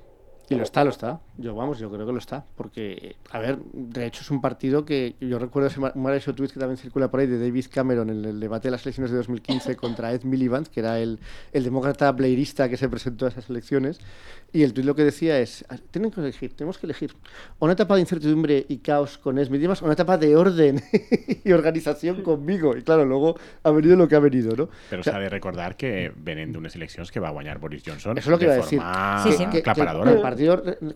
[0.52, 1.20] Y lo está, lo está.
[1.38, 2.44] Yo, vamos, yo creo que lo está.
[2.56, 6.34] Porque, a ver, de hecho es un partido que yo recuerdo ese ma- un maravilloso
[6.36, 9.12] tweet que también circula por ahí de David Cameron en el debate de las elecciones
[9.12, 11.20] de 2015 contra Ed Miliband, que era el,
[11.54, 14.00] el demócrata blairista que se presentó a esas elecciones.
[14.54, 17.16] Y el tweet lo que decía es, "Ah, tienen que elegir, tenemos que elegir
[17.60, 20.82] o una etapa de incertidumbre y caos con Ed Miliband o una etapa de orden
[21.46, 22.76] y organización conmigo.
[22.76, 24.70] Y claro, luego ha venido lo que ha venido, ¿no?
[24.90, 28.18] Però O sea, s'ha de recordar que venen d'unes eleccions que va guanyar Boris Johnson
[28.18, 28.80] Eso es lo que de iba a decir.
[28.80, 29.46] forma Sí, sí.
[29.46, 30.12] que- que- aclaparadora.
[30.12, 30.41] que el Partido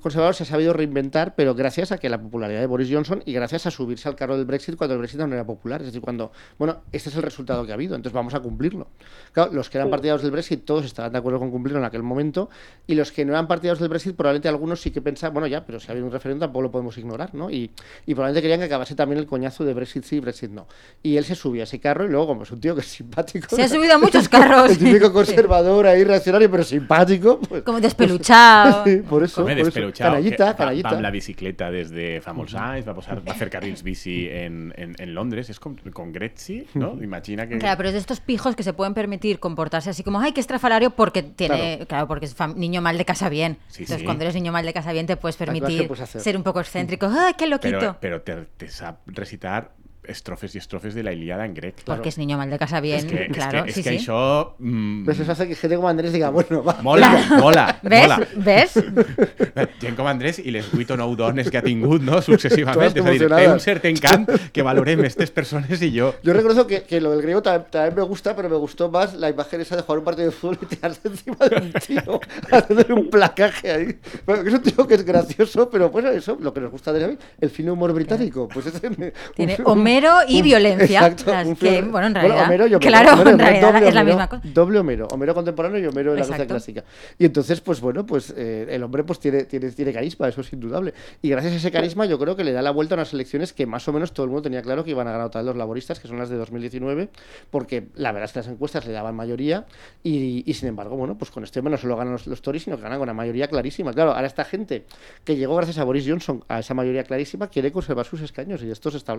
[0.02, 3.34] Conservador se ha sabido reinventar, pero gracias a que la popularidad de Boris Johnson y
[3.34, 5.82] gracias a subirse al carro del Brexit cuando el Brexit no era popular.
[5.82, 8.88] Es decir, cuando, bueno, este es el resultado que ha habido, entonces vamos a cumplirlo.
[9.32, 12.04] Claro, los que eran partidarios del Brexit, todos estaban de acuerdo con cumplirlo en aquel
[12.04, 12.50] momento,
[12.88, 15.66] y los que no eran partidarios del Brexit, probablemente algunos sí que pensaban, bueno, ya,
[15.66, 17.50] pero si ha habido un referéndum tampoco lo podemos ignorar, ¿no?
[17.50, 17.72] Y,
[18.06, 20.68] y probablemente querían que acabase también el coñazo de Brexit sí, Brexit no.
[21.04, 22.88] Y él se subió a ese carro y luego, como es un tío que es
[22.88, 23.56] simpático.
[23.56, 24.72] Se ha subido a muchos carros.
[24.72, 27.40] El típico conservador ahí, reaccionario, pero simpático.
[27.40, 28.84] Pues, Como despeluchado.
[28.86, 29.35] Sí, por eso.
[29.44, 29.66] Por eso.
[29.66, 31.02] despelutxau, Canallita, que va, va canallita.
[31.02, 34.96] la bicicleta des de fa molts anys, va, posar, va fer carrils bici en, en,
[34.98, 36.98] en Londres, com, com Gretzi, no?
[37.02, 37.58] Imagina que...
[37.58, 40.40] Claro, pero es de estos pijos que se pueden permitir comportarse así como, ay, que
[40.42, 43.58] estrafalario porque tiene, claro, porque es fam- niño mal de casa bien.
[43.68, 44.06] Sí, Entonces, sí.
[44.06, 46.22] cuando eres niño mal de casa bien, te puedes permitir hacer.
[46.22, 47.08] ser un poco excéntrico.
[47.10, 47.98] Ay, qué loquito.
[48.00, 49.72] Però, però te, te sap recitar
[50.08, 51.84] estrofes i estrofes de la Ilíada en grec.
[51.86, 54.00] Porque es niño mal de casa bien, És que, claro, és que, sí, és que
[54.00, 54.06] sí.
[54.06, 54.56] això...
[54.60, 56.78] Mm, eso hace que gente como Andrés diga, bueno, va.
[56.82, 58.02] mola, mola, ¿Ves?
[58.08, 58.28] mola.
[58.36, 58.74] ¿Ves?
[59.82, 62.96] Gent com Andrés i les 8 o 9 dones que ha tingut, no?, successivament.
[62.98, 66.14] És a dir, té un cert encant que valorem aquestes persones i jo.
[66.24, 69.14] Yo reconozco que, que lo del griego también, también me gusta, pero me gustó más
[69.14, 72.20] la imagen esa de jugar un partido de fútbol y tirarse encima de un tío,
[72.52, 74.00] haciéndole un placaje ahí.
[74.26, 76.92] Bueno, que es un tío que es gracioso, pero pues eso, lo que nos gusta
[76.94, 78.48] de él, el fino humor británico.
[78.48, 81.00] Pues ese me- Tiene un- Homero y violencia.
[81.08, 82.44] Exacto, Las un que, fino- bueno, en realidad.
[82.46, 84.42] Homero y Homero, claro, Homero, en realidad doble es la misma cosa.
[84.46, 86.48] Doble Homero, Homero contemporáneo y Homero de la Exacto.
[86.48, 86.84] clásica.
[87.18, 90.52] Y entonces, pues bueno, pues eh, el hombre pues tiene, tiene, tiene carisma, eso es
[90.54, 90.94] indudable.
[91.22, 93.54] Y gracias a ese carisma yo creo que le da la vuelta a unas elecciones
[93.54, 95.46] que más o menos todo el mundo tenía claro que iban a ganar otra vez
[95.48, 97.10] los laboristas, que son las de 2019,
[97.52, 99.66] porque la verdad es que las encuestas le daban mayoría
[100.04, 102.64] y, y, sin embargo, bueno, pues con este hombre no solo ganan los, los Tories,
[102.64, 103.94] sino que ganan con una mayoría clarísima.
[103.94, 104.86] Claro, ahora esta gente
[105.24, 108.72] que llegó gracias a Boris Johnson a esa mayoría clarísima quiere conservar sus escaños y,
[108.72, 109.18] estos está,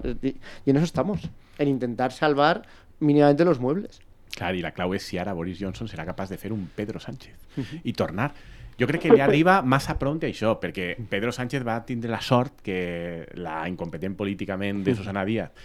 [0.66, 2.62] y, y en eso estamos, en intentar salvar
[2.98, 4.00] mínimamente los muebles.
[4.36, 7.00] Clar, i la clau és si ara Boris Johnson serà capaç de fer un Pedro
[7.00, 7.46] Sánchez
[7.88, 8.34] i tornar.
[8.76, 12.60] Jo crec que li arriba massa pront això, perquè Pedro Sánchez va tindre la sort
[12.66, 15.56] que la incompetent políticament de Susana Díaz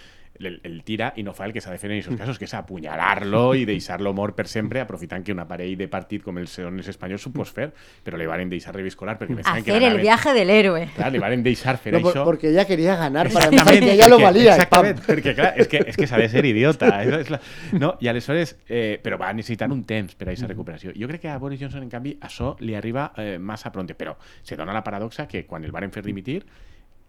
[0.48, 2.46] el, el tira i no fa el que s'ha de fer en aquests casos, que
[2.46, 6.52] és apunyalar-lo i deixar-lo mort per sempre, aprofitant que un aparell de partit com els
[6.58, 7.70] són els espanyols s'ho pots fer,
[8.04, 10.88] però li varen deixar reviscolar perquè pensaven que Hacer el viaje del héroe.
[10.96, 12.24] Clar, li varen deixar fer No, por- això.
[12.26, 14.56] porque ella quería ganar para Exactament, que ella lo perquè- valía.
[14.56, 16.88] Exactament, perquè clar, és que, és que s'ha de ser idiota.
[17.02, 17.40] Això és la...
[17.80, 17.96] no?
[18.02, 20.92] I aleshores, eh, però va necessitar un temps per a aquesta recuperació.
[20.98, 24.16] Jo crec que a Boris Johnson, en canvi, això li arriba eh, massa pronte, però
[24.42, 26.44] se dona la paradoxa que quan el varen fer dimitir,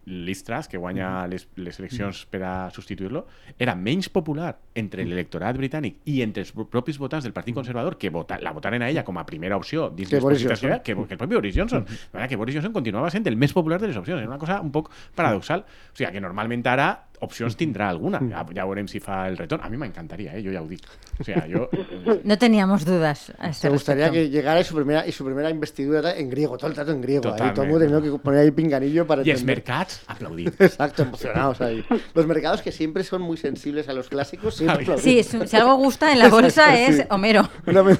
[0.06, 3.26] Liz Truss, que guanya les, les eleccions per a substituir-lo,
[3.58, 8.10] era menys popular entre l'electorat britànic i entre els propis votants del Partit Conservador que
[8.10, 10.80] vota, la votaren a ella com a primera opció dins Que Boris Johnson.
[10.82, 11.84] que, que el propi Boris Johnson.
[11.84, 14.20] De manera que Boris Johnson continuava sent el més popular de les opcions.
[14.20, 15.62] Era una cosa un poc paradoxal.
[15.62, 16.90] O sigui, que normalment ara
[17.22, 18.18] opcions tindrà alguna.
[18.18, 19.62] Ja, ja veurem si fa el retorn.
[19.64, 20.42] A mi m'encantaria, eh?
[20.44, 20.82] jo ja ho dic.
[21.20, 21.68] O jo...
[21.72, 23.32] eh, No teníamos dudas.
[23.38, 24.28] a este Me gustaría respecto.
[24.30, 27.00] que llegara y su primera, y su primera investidura en griego, todo el trato en
[27.00, 27.28] griego.
[27.32, 28.00] Ahí, todo el mundo Totalmente.
[28.00, 29.56] tenía que poner ahí pinganillo para els entender.
[29.56, 30.54] mercats, aplaudit.
[30.60, 31.84] Exacto, emocionados ahí.
[32.14, 34.98] Los mercados que siempre son muy sensibles a los clásicos, siempre.
[34.98, 37.02] Sí, si algo gusta en la bolsa Exacto, es sí.
[37.10, 37.48] Homero.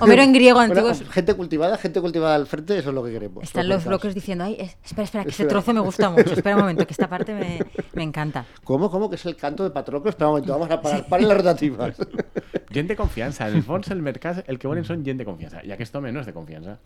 [0.00, 0.92] Homero en griego antiguo.
[1.10, 3.44] gente cultivada, gente cultivada al frente, eso es lo que queremos.
[3.44, 3.84] Están los mercados.
[4.00, 5.60] brokers diciendo, ay, es- espera, espera, que ese Espera.
[5.60, 6.32] trozo me gusta mucho.
[6.32, 7.60] Espera un momento, que esta parte me,
[7.94, 8.44] me encanta.
[8.64, 8.90] ¿Cómo?
[8.90, 9.11] ¿Cómo?
[9.12, 10.08] Que es el canto de Patroclo.
[10.08, 11.04] Espera un momento, vamos a parar.
[11.04, 11.94] Paren las rotativas.
[12.72, 13.46] Gent de confiança.
[13.46, 15.60] En el fons, el mercat el que volen són gent de confiança.
[15.68, 16.78] I aquest home no és de confiança.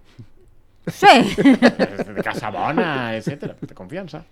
[0.91, 1.13] Sí.
[2.19, 3.55] De casa bona, etc.
[3.61, 4.25] De confiança.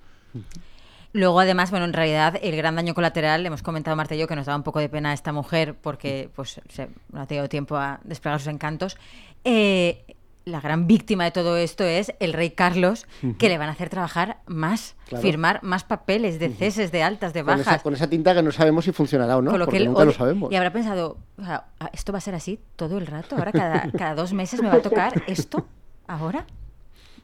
[1.12, 4.34] Luego, además, bueno, en realidad el gran daño colateral, hemos comentado Marta y yo que
[4.34, 7.48] nos daba un poco de pena a esta mujer porque pues se, no ha tenido
[7.48, 8.96] tiempo a desplegar sus encantos.
[9.44, 13.06] Eh, la gran víctima de todo esto es el rey Carlos,
[13.38, 15.22] que le van a hacer trabajar más, Claro.
[15.22, 17.82] firmar más papeles de ceses, de altas, de Con esa, bajas.
[17.82, 19.86] con esa tinta que no sabemos si funcionará o no, Con lo que porque él
[19.88, 20.52] nunca lo sabemos.
[20.52, 23.36] Y habrá pensado, o sea, "Ah, ¿esto va a ser así todo el rato?
[23.36, 25.66] ¿Ahora cada, cada dos meses me va a tocar esto?
[26.06, 26.44] ¿Ahora?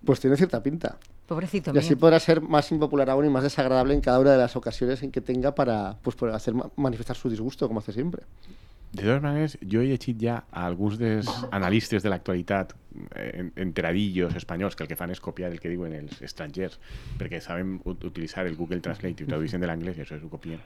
[0.05, 0.97] Pues tiene cierta pinta.
[1.27, 1.81] Pobrecito Y mío.
[1.83, 5.03] así podrá ser más impopular aún y más desagradable en cada una de las ocasiones
[5.03, 8.23] en que tenga para pues, hacer ma- manifestar su disgusto, como hace siempre.
[8.93, 12.73] De totes maneres, jo he llegit ja a alguns dels analistes de l'actualitat
[13.15, 16.81] eh, en- enteradillos espanyols que el que fan és copiar el que diuen els estrangers
[17.21, 20.29] perquè saben ut- utilitzar el Google Translate i ho tradueixen de l'anglès i això ho
[20.33, 20.59] copien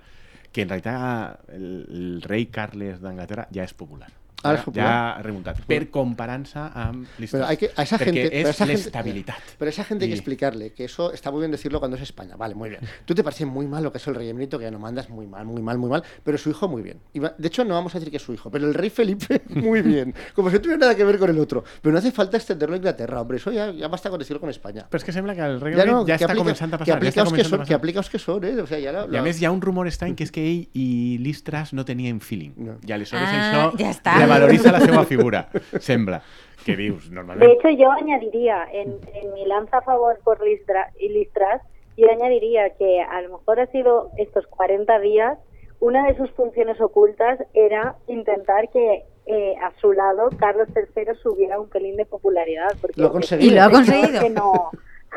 [0.55, 4.09] que en realitat el, el rei Carles d'Anglaterra ja és popular
[4.45, 4.87] Ara ja, és popular.
[4.87, 8.83] ja ha remuntat per comparança amb Pero hay que, a esa gente, pero esa gente-
[8.85, 11.97] l'estabilitat Pero a esa gente hay que explicarle que eso está muy bien decirlo cuando
[11.97, 12.37] es España.
[12.37, 12.81] Vale, muy bien.
[13.05, 15.09] Tú te parece muy mal lo que es el rey emérito, que ya no mandas
[15.11, 16.99] muy mal, muy mal, muy mal, pero su hijo muy bien.
[17.13, 18.91] Y va- de hecho, no vamos a decir que es su hijo, pero el rey
[18.91, 20.15] Felipe muy bien.
[20.35, 21.65] Como si no tuviera nada que ver con el otro.
[21.81, 23.39] Pero no hace falta extenderlo a Inglaterra, hombre.
[23.39, 24.87] Eso ya, ya basta con decirlo con España.
[24.91, 26.79] però és que sembla que el rei Ya, no, ja que està aplica- començant a
[26.79, 28.61] que passar ja que començant a son, que aplicaos que son, ¿eh?
[28.61, 30.31] O sea, ya lo- I a lo- més hi ha un rumor estrany que és
[30.31, 32.53] que ell i Liz Truss no tenien feeling.
[32.57, 32.79] No.
[32.87, 34.15] I aleshores Ah, això ja està.
[34.35, 35.49] Revaloritza la seva figura,
[35.81, 36.23] sembla.
[36.65, 37.53] Que dius, De normalment...
[37.53, 41.61] hecho, yo añadiría, en, en mi lanza a favor por Liz Tra- y Liz Truss,
[41.97, 45.39] yo añadiría que a lo mejor ha sido estos 40 días,
[45.81, 51.61] una de sus funciones ocultas era intentar que eh, a su lado Carlos III subiera
[51.61, 52.69] un pelín de popularidad.
[52.81, 53.51] Porque Lo ha conseguido.
[53.53, 54.21] Y lo ha conseguido.
[54.21, 54.71] que no-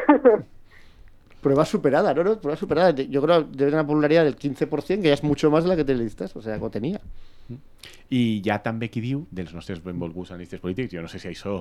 [1.41, 2.23] Prueba superada, ¿no?
[2.23, 2.91] no prueba superada.
[2.91, 5.69] Yo creo que debe tener una popularidad del 15%, que ya es mucho más de
[5.69, 6.99] la que te listas, o sea, que tenía.
[8.09, 11.29] I hi ha també qui diu, dels nostres benvolguts analistes polítics, jo no sé si
[11.29, 11.59] això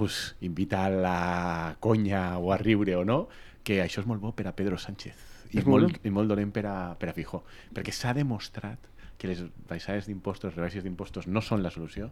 [0.00, 3.24] us invita a la conya o a riure o no,
[3.64, 5.30] que això és molt bo per a Pedro Sánchez.
[5.54, 8.90] I És molt i molt dolent per a, per a Fijó, perquè s'ha demostrat
[9.24, 12.10] que les baixades d'impostos, rebaixes d'impostos no són la solució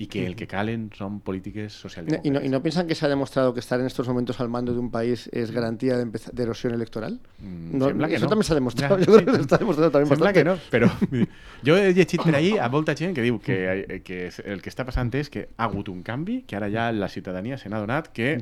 [0.00, 2.32] i que el que calen són polítiques Y socialdemòcrates.
[2.32, 4.72] no, ¿Y no piensan que se ha demostrado que estar en estos momentos al mando
[4.72, 7.20] de un país es garantía de, de erosión electoral?
[7.40, 8.28] Mm, No, sembla que eso no.
[8.30, 8.94] también se ha demostrado.
[8.96, 9.24] Ja, Yo creo sí.
[9.26, 10.70] que se está demostrando también Sembla bastante.
[10.70, 11.28] que no, dir,
[11.66, 14.70] jo he llegit per ahir a molta gent que diu que, eh, que el que
[14.72, 17.78] està passant és que ha hagut un canvi, que ara ja la ciutadania se n'ha
[17.84, 18.38] donat que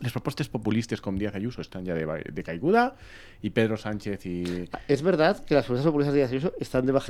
[0.00, 2.94] les propostes populistes com Díaz Ayuso estan ja de, de caiguda
[3.42, 4.68] i Pedro Sánchez i...
[4.88, 7.06] Es verdad que las fuerzas populistas de Díaz Ayuso están de baja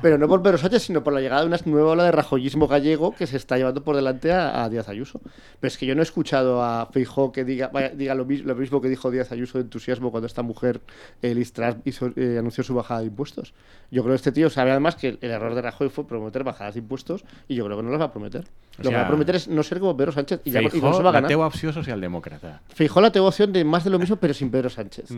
[0.00, 2.66] pero, no, por, Pedro Sánchez, sino por la llegada de una nueva ola de rajoyismo
[2.68, 5.20] gallego que se está llevando por delante a, a Díaz Ayuso.
[5.60, 8.44] Pero es que yo no he escuchado a Feijó que diga, vaya, diga lo, mis-
[8.44, 10.80] lo mismo que dijo Díaz Ayuso de entusiasmo cuando esta mujer,
[11.22, 11.52] eh, Liz
[11.84, 13.52] hizo- eh, anunció su bajada de impuestos.
[13.90, 16.74] Yo creo que este tío sabe además que el error de Rajoy fue prometer bajadas
[16.74, 18.44] de impuestos y yo creo que no las va a prometer.
[18.78, 20.60] O lo que va sea, a prometer es no ser como Pedro Sánchez y, ya,
[20.78, 21.28] eso va a la ganar.
[21.28, 22.60] teua opció socialdemòcrata.
[22.74, 25.10] Feijó la tengo opción de más de lo mismo, pero sin Pedro Sánchez.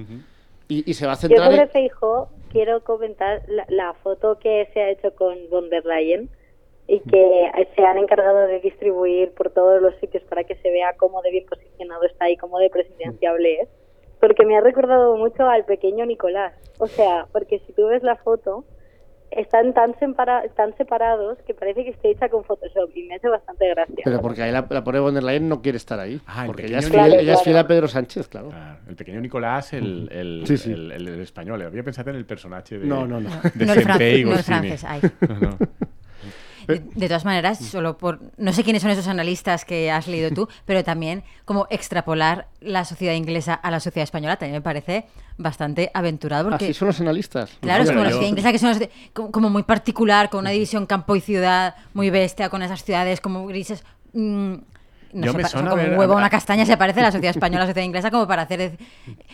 [0.69, 1.69] y, y se va a Yo centrar sobre en...
[1.71, 6.29] Feijó quiero comentar la, la foto que se ha hecho con von der Leyen
[6.89, 10.95] y que se han encargado de distribuir por todos los sitios para que se vea
[10.97, 13.69] cómo de bien posicionado está y cómo de presidenciable es.
[14.21, 16.55] Porque me ha recordado mucho al pequeño Nicolás.
[16.79, 18.65] O sea, porque si tú ves la foto,
[19.37, 23.29] están tan, separa- tan separados que parece que esté hecha con Photoshop y me hace
[23.29, 24.03] bastante gracia.
[24.05, 26.21] Pero porque ahí la, la pobre von der Leyen no quiere estar ahí.
[26.27, 27.69] Ah, porque pequeño ella es, fiel, ella es Claro, fiel a claro.
[27.69, 28.49] Pedro Sánchez, claro.
[28.51, 30.73] Claro, el pequeño Nicolás, el, el, Sí, sí.
[30.73, 31.63] el- el- el español.
[31.63, 33.31] Había pensado en el personaje de, No, no, no.
[33.55, 35.01] de no francés, ay.
[35.29, 35.59] No, no.
[36.67, 38.21] De, todas maneras, solo por.
[38.37, 42.85] No sé quiénes son esos analistas que has leído tú, pero también como extrapolar la
[42.85, 45.07] sociedad inglesa a la sociedad española también me parece
[45.39, 46.51] bastante aventurado.
[46.51, 47.51] Porque, Así son los analistas.
[47.61, 50.87] Claro, es como la sociedad inglesa que una sociedad como, muy particular, con una división
[50.87, 53.85] campo y ciudad muy bestia, con esas ciudades como grises.
[54.13, 54.55] mm,
[55.13, 57.13] no Yo me suena como ver- un huevo a una castaña se parece a la
[57.13, 58.79] sociedad española a la sociedad inglesa como para hacer...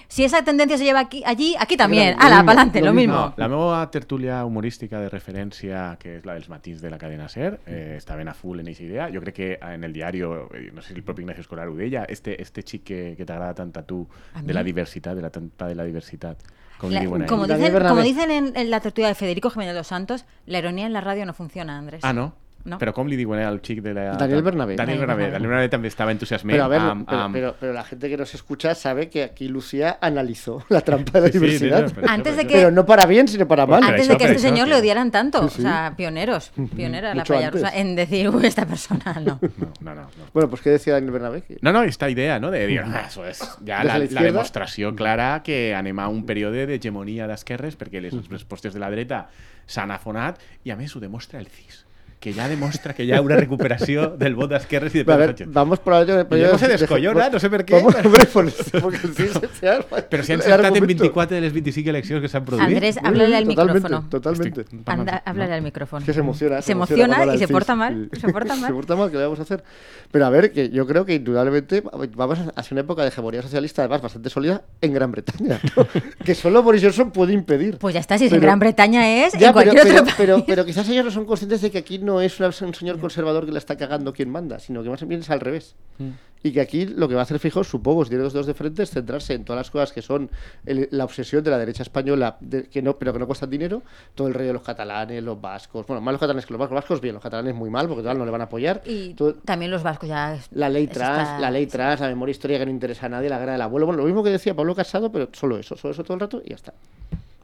[0.08, 2.16] Si esa tendencia se lleva aquí, allí, aquí también.
[2.16, 2.80] Lo ¡Hala, mismo, para adelante!
[2.80, 3.14] lo Lo mismo.
[3.14, 7.28] No, la meva tertúlia humorística de referència, que és la dels matins de la cadena
[7.28, 9.08] SER, eh, està ben a full en aquesta idea.
[9.12, 12.04] Jo crec que en el diari, eh, no sé si el propi Ignacio Escolar deia,
[12.04, 14.72] este, este xic que, que t'agrada tant a tu, A de la mi?
[14.72, 16.38] diversitat, de la tanta de la diversitat.
[16.78, 20.24] Com La- como, dicen, como dicen en, en la tertulia de Federico Jiménez dos Santos,
[20.46, 22.04] la ironía en la radio no funciona, Andrés.
[22.04, 22.34] Ah, no?
[22.64, 22.76] No.
[22.76, 24.02] Però com li diuen al xic de la...
[24.18, 24.74] Daniel Bernabé.
[24.76, 25.22] Daniel Daniel Bernabé.
[25.22, 25.32] Bernabé.
[25.32, 28.08] Daniel Bernabé també estava entusiasmat Pero a ver, amb- pero, amb- pero, pero la gente
[28.10, 31.92] que nos escucha sabe que aquí Lucía analizó la trampa de la Sí, sí, diversidad.
[31.96, 33.82] no, Antes de que- Pero no para bien, sino para mal.
[33.82, 35.48] Antes eso, de que este eso, señor que- le odiaran tanto.
[35.48, 35.60] Sí, sí.
[35.60, 36.50] O sea, pioneros.
[36.76, 39.38] Pionera la playa rusa en decir, uy, esta persona no.
[39.80, 40.02] No, no, no.
[40.02, 40.24] no.
[40.34, 41.42] Bueno, pues ¿qué decía Daniel Bernabé?
[41.62, 44.26] No, no, esta idea, no?, de dir, ah, això és ja la, la la izquierda.
[44.26, 49.28] demostració clara que anem a un període d'hegemonia d'esquerres perquè les respostes de la dreta
[49.66, 51.84] s'han afonat i, a més, ho demostra el CIS
[52.20, 55.48] que ja demostra que hi ha una recuperació del vot d'esquerres i de Pedro Sánchez.
[55.52, 56.20] vamos por ello.
[56.30, 57.74] Y luego se descollona, no sé por qué.
[57.74, 59.78] Vamos, hombre, por eso, porque sí, se- se ha-
[60.10, 61.02] Però si han saltat en argumento.
[61.04, 62.66] 24 de les 25 eleccions que s'han produït.
[62.74, 64.06] Andrés, háblale al micrófono.
[64.10, 64.64] Totalmente.
[64.86, 66.04] Anda, háblale al micrófono.
[66.04, 66.60] Que se emociona.
[66.62, 68.10] Se emociona y se porta mal.
[68.18, 68.72] Se porta se mal.
[68.72, 69.62] porta mal, ¿qué le vamos a hacer?
[70.10, 71.82] Pero a ver, que yo creo que indudablemente
[72.16, 75.60] vamos hacia una época de hegemonía socialista, además bastante sólida, en Gran Bretaña.
[75.76, 75.86] ¿no?
[76.24, 77.78] que solo Boris Johnson puede impedir.
[77.78, 80.04] Pues ya está, si es Pero- en Gran Bretaña es, en cualquier pero, otro pero,
[80.04, 80.14] país.
[80.18, 82.98] pero, pero quizás ellos no son conscientes de que aquí no es una- un señor
[82.98, 85.74] conservador que le está cagando quien manda, sino que más bien es al revés.
[85.98, 86.10] Mm.
[86.44, 88.54] Y que aquí lo que va a hacer Fijo, supongo, si tiene los dos de
[88.54, 90.30] frente, es centrarse en todas las cosas que son
[90.66, 93.82] el- la obsesión de la derecha española, de- que no, pero que no cuestan dinero,
[94.14, 96.74] todo el rollo de los catalanes, los vascos, bueno, más los catalanes que los vascos,
[96.76, 98.82] los vascos bien, los catalanes muy mal, porque total no le van a apoyar.
[98.86, 100.38] Y Todo- también los vascos ya...
[100.52, 103.28] la ley trans, está- la ley trans, la memoria histórica que no interesa a nadie,
[103.28, 105.90] la guerra del abuelo, bueno, lo mismo que decía Pablo Casado, pero solo eso, solo
[105.92, 106.72] eso todo el rato y ya está.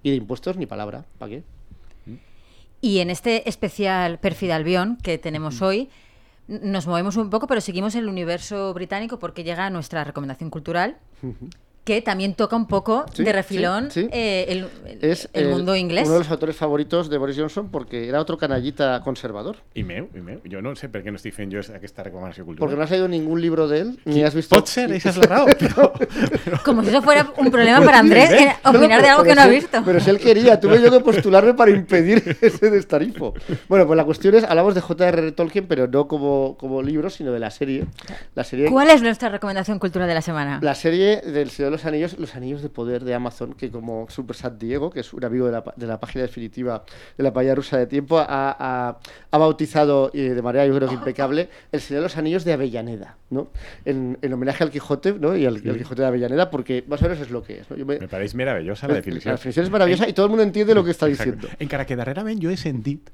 [0.04, 1.42] Y de impuestos ni palabra, ¿para qué?
[2.84, 5.88] Y en este especial Perfil Albión que tenemos hoy,
[6.48, 10.98] nos movemos un poco, pero seguimos en el universo británico porque llega nuestra recomendación cultural,
[11.84, 14.08] que también toca un poco Sí, de refilón sí, sí.
[14.10, 16.04] eh, el, el- Es el mundo inglés.
[16.06, 19.56] Uno de los autores favoritos de Boris Johnson porque era otro canallita conservador.
[19.74, 20.40] I meu, meu.
[20.50, 22.60] Jo no sé per què no estic fent jo aquesta recomanació cultural.
[22.64, 24.56] Porque no has leído ningún libro de él, ni has visto.
[24.56, 25.92] Pot ser, esa la raó, però...
[26.64, 28.54] Como si eso fuera un problema para Andrés ¿eh?
[28.64, 29.82] en opinar de algo que no ha visto.
[29.84, 33.34] Pero si él quería, tuve yo que postularme para impedir ese destarifo.
[33.68, 35.32] Bueno, pues la cuestión es, hablamos de J.R.R.
[35.32, 37.84] Tolkien, pero no como, como libro, sino de la serie.
[38.34, 40.60] La serie, ¿Cuál es nuestra recomendación cultural de la semana?
[40.62, 44.34] la serie del Señor los Anillos, Los Anillos de Poder de Amazon, que como Super
[44.36, 46.84] Sat Diego, que es un amigo de la, de la página definitiva
[47.18, 48.98] de la paella rusa de tiempo, ha, ha-
[49.30, 52.52] ha bautizado eh, de manera yo creo que impecable El Señor de los Anillos de
[52.52, 53.48] Avellaneda, ¿no?
[53.84, 55.36] En, en homenaje al Quijote, ¿no?
[55.36, 57.70] Y al, al Quijote de Avellaneda, porque más o menos es lo que es.
[57.70, 57.76] ¿no?
[57.76, 59.30] Yo me- Me pareix meravellosa la definició.
[59.30, 61.48] La definición es maravillosa y todo el mundo entiende lo que está diciendo.
[61.58, 63.10] Encara que darrerament jo he sentit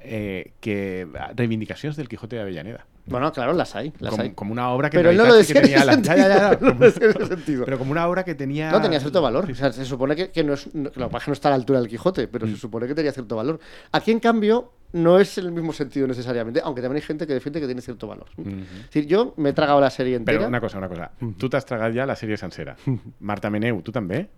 [0.00, 2.86] eh, que reivindicacions del Quijote de Avellaneda.
[3.08, 3.92] Bueno, claro, las hay.
[4.00, 4.30] Las Com, hay.
[4.32, 5.92] com una obra que Pero no lo decía que en ese La...
[5.94, 7.64] Sentido, no lo decía en ese sentido.
[7.64, 8.70] Però com una obra que tenia...
[8.70, 9.50] No tenía cierto valor.
[9.50, 10.72] O sea, se supone que, que no es.
[10.74, 12.94] no- que la página no está a la altura del Quijote, pero se supone que
[12.94, 13.58] tenía cierto valor.
[13.92, 17.60] Aquí, en cambio, no es el mismo sentido necesariamente, aunque también hay gente que defiende
[17.60, 18.26] que tiene cierto valor.
[18.38, 20.38] Es decir, yo me he tragado la serie entera.
[20.38, 21.10] Però una cosa, una cosa.
[21.38, 22.76] Tu t'has tragat ja la sèrie sencera.
[23.20, 24.28] Marta Meneu, tu també?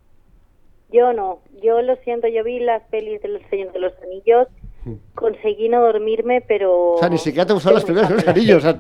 [0.93, 4.49] Yo no, yo lo siento, yo vi las pelis del Señor de los Anillos,
[5.15, 6.95] conseguí no dormirme, pero...
[6.95, 8.65] O sea, ni siquiera te gustaron las primeras de los anillos.
[8.65, 8.79] No.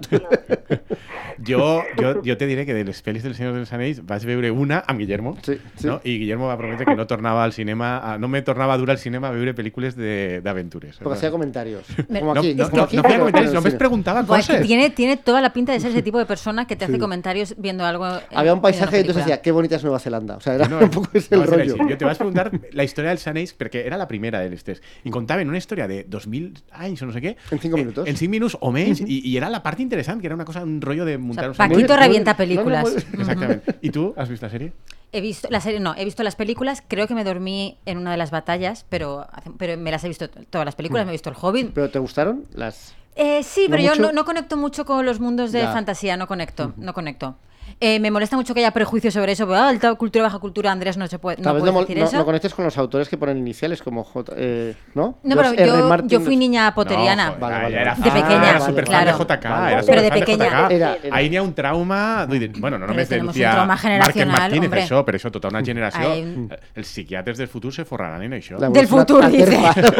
[1.46, 4.50] Jo, jo, jo te diré que de les pel·lis del Senyor dels Anells vaig veure
[4.52, 5.86] una amb Guillermo, Sí, sí.
[5.88, 6.00] No?
[6.04, 8.90] i Guillermo va prometre que no tornava al cinema, a, no me tornava a dur
[8.90, 10.98] al cinema a veure pel·lícules de- d'aventures.
[10.98, 11.86] Porque hacía comentarios.
[12.08, 12.54] Me- Como No, aquí.
[12.54, 14.66] no, como no, aquí, pero es que coses.
[14.66, 17.54] tiene, tiene toda la pinta de ser ese tipo de persona que te hace comentarios
[17.56, 18.06] viendo algo.
[18.06, 20.36] en- Había un paisaje y entonces decía, qué bonita es Nueva Zelanda.
[20.36, 21.76] O sea, era No, un poco ese no el rollo.
[21.78, 24.82] Jo te vaig preguntar la història dels anells perquè era la primera de les tres.
[25.04, 27.34] I contaven una història de 2.000 anys o no sé què.
[27.50, 28.08] En cinco eh, minutos.
[28.08, 29.02] En 5 minuts o menys.
[29.02, 31.50] i, I era la part interessant, que era una cosa, un rollo de O muntar
[31.54, 32.56] sea, Paquito revienta bien.
[32.56, 32.84] No, no, películas.
[32.84, 33.20] muy bien.
[33.20, 33.62] Exactament.
[33.82, 34.72] I tu has vist la sèrie?
[35.12, 36.84] He visto la serie, no, he visto las películas.
[36.86, 39.26] Creo que me dormí en una de las batallas, pero,
[39.58, 41.04] pero me las he visto todas las películas.
[41.04, 41.72] Me he visto El Hobbit.
[41.74, 42.94] ¿Pero te gustaron las...?
[43.16, 45.72] Eh, sí, ¿No pero yo no, no conecto mucho con los mundos de Ya.
[45.72, 46.16] fantasía.
[46.16, 47.36] No conecto, no conecto.
[47.82, 49.46] Eh, me molesta mucho que haya prejuicios sobre eso.
[49.46, 51.98] pero, Ah, alta cultura, baja cultura, Andrés, no se puede, no vez puedes no, decir
[51.98, 52.16] no- eso.
[52.18, 55.18] no conectes con los autores que ponen iniciales como J, eh, ¿no?
[55.22, 55.66] No, R.
[55.66, 57.26] yo, Martin, yo fui niña potteriana.
[57.26, 57.94] No, joder, Vale, vale, era.
[57.94, 59.18] De fan, pequeña, era súper fan claro.
[59.18, 59.44] de JK.
[59.48, 60.44] Vale, era Pero de pequeña.
[60.44, 60.70] JK.
[60.72, 62.26] Era- era- Ahí ha un trauma...
[62.58, 64.82] Bueno, no Però només de tenemos un trauma generacional, Martínez, hombre.
[64.84, 66.10] això, per això, tota una generació...
[66.10, 66.48] Ai.
[66.74, 68.58] Els psiquiatres del futur se forraran en això.
[68.58, 69.56] Del futuro, a- dice.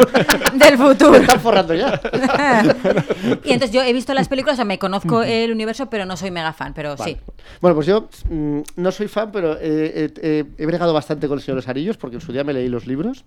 [0.53, 1.11] Del futuro.
[1.13, 1.99] Me están forrando ya.
[3.43, 6.15] y entonces yo he visto las películas, o sea, me conozco el universo, pero no
[6.15, 7.13] soy mega fan, pero Vale.
[7.13, 7.17] sí.
[7.59, 11.43] Bueno, pues yo mm, no soy fan, pero eh, eh, he bregado bastante con El
[11.43, 13.25] Señor de los Anillos, porque en su día me leí los libros.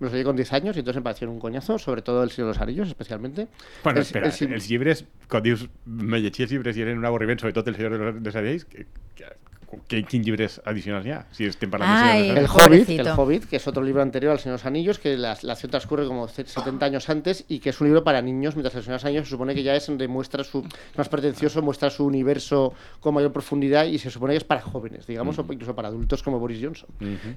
[0.00, 2.30] Me los leí con 10 años y entonces me parecieron un coñazo, sobre todo El
[2.30, 3.48] Señor de los Anillos, especialmente.
[3.82, 7.04] Bueno, El- espera, el sim- els llibres, quan dius llegir els llibres i eren un
[7.06, 9.24] avorriment, sobretot el Senyor de les Anells, que, que,
[9.88, 11.26] que, quins llibres addicionals hi ha?
[11.32, 14.38] Si estem parlant Ai, de El Hobbit, el Hobbit, que es otro libro anterior al
[14.38, 17.58] Señor de los Anillos, que la, la acción transcurre como ce- 70 años antes y
[17.58, 19.62] que es un libro para niños, mientras el Señor de los Anillos se supone que
[19.62, 20.66] ya es donde muestra su
[20.96, 25.06] más pretencioso, muestra su universo con mayor profundidad y se supone que es para jóvenes,
[25.06, 26.88] digamos, o incluso para adultos como Boris Johnson.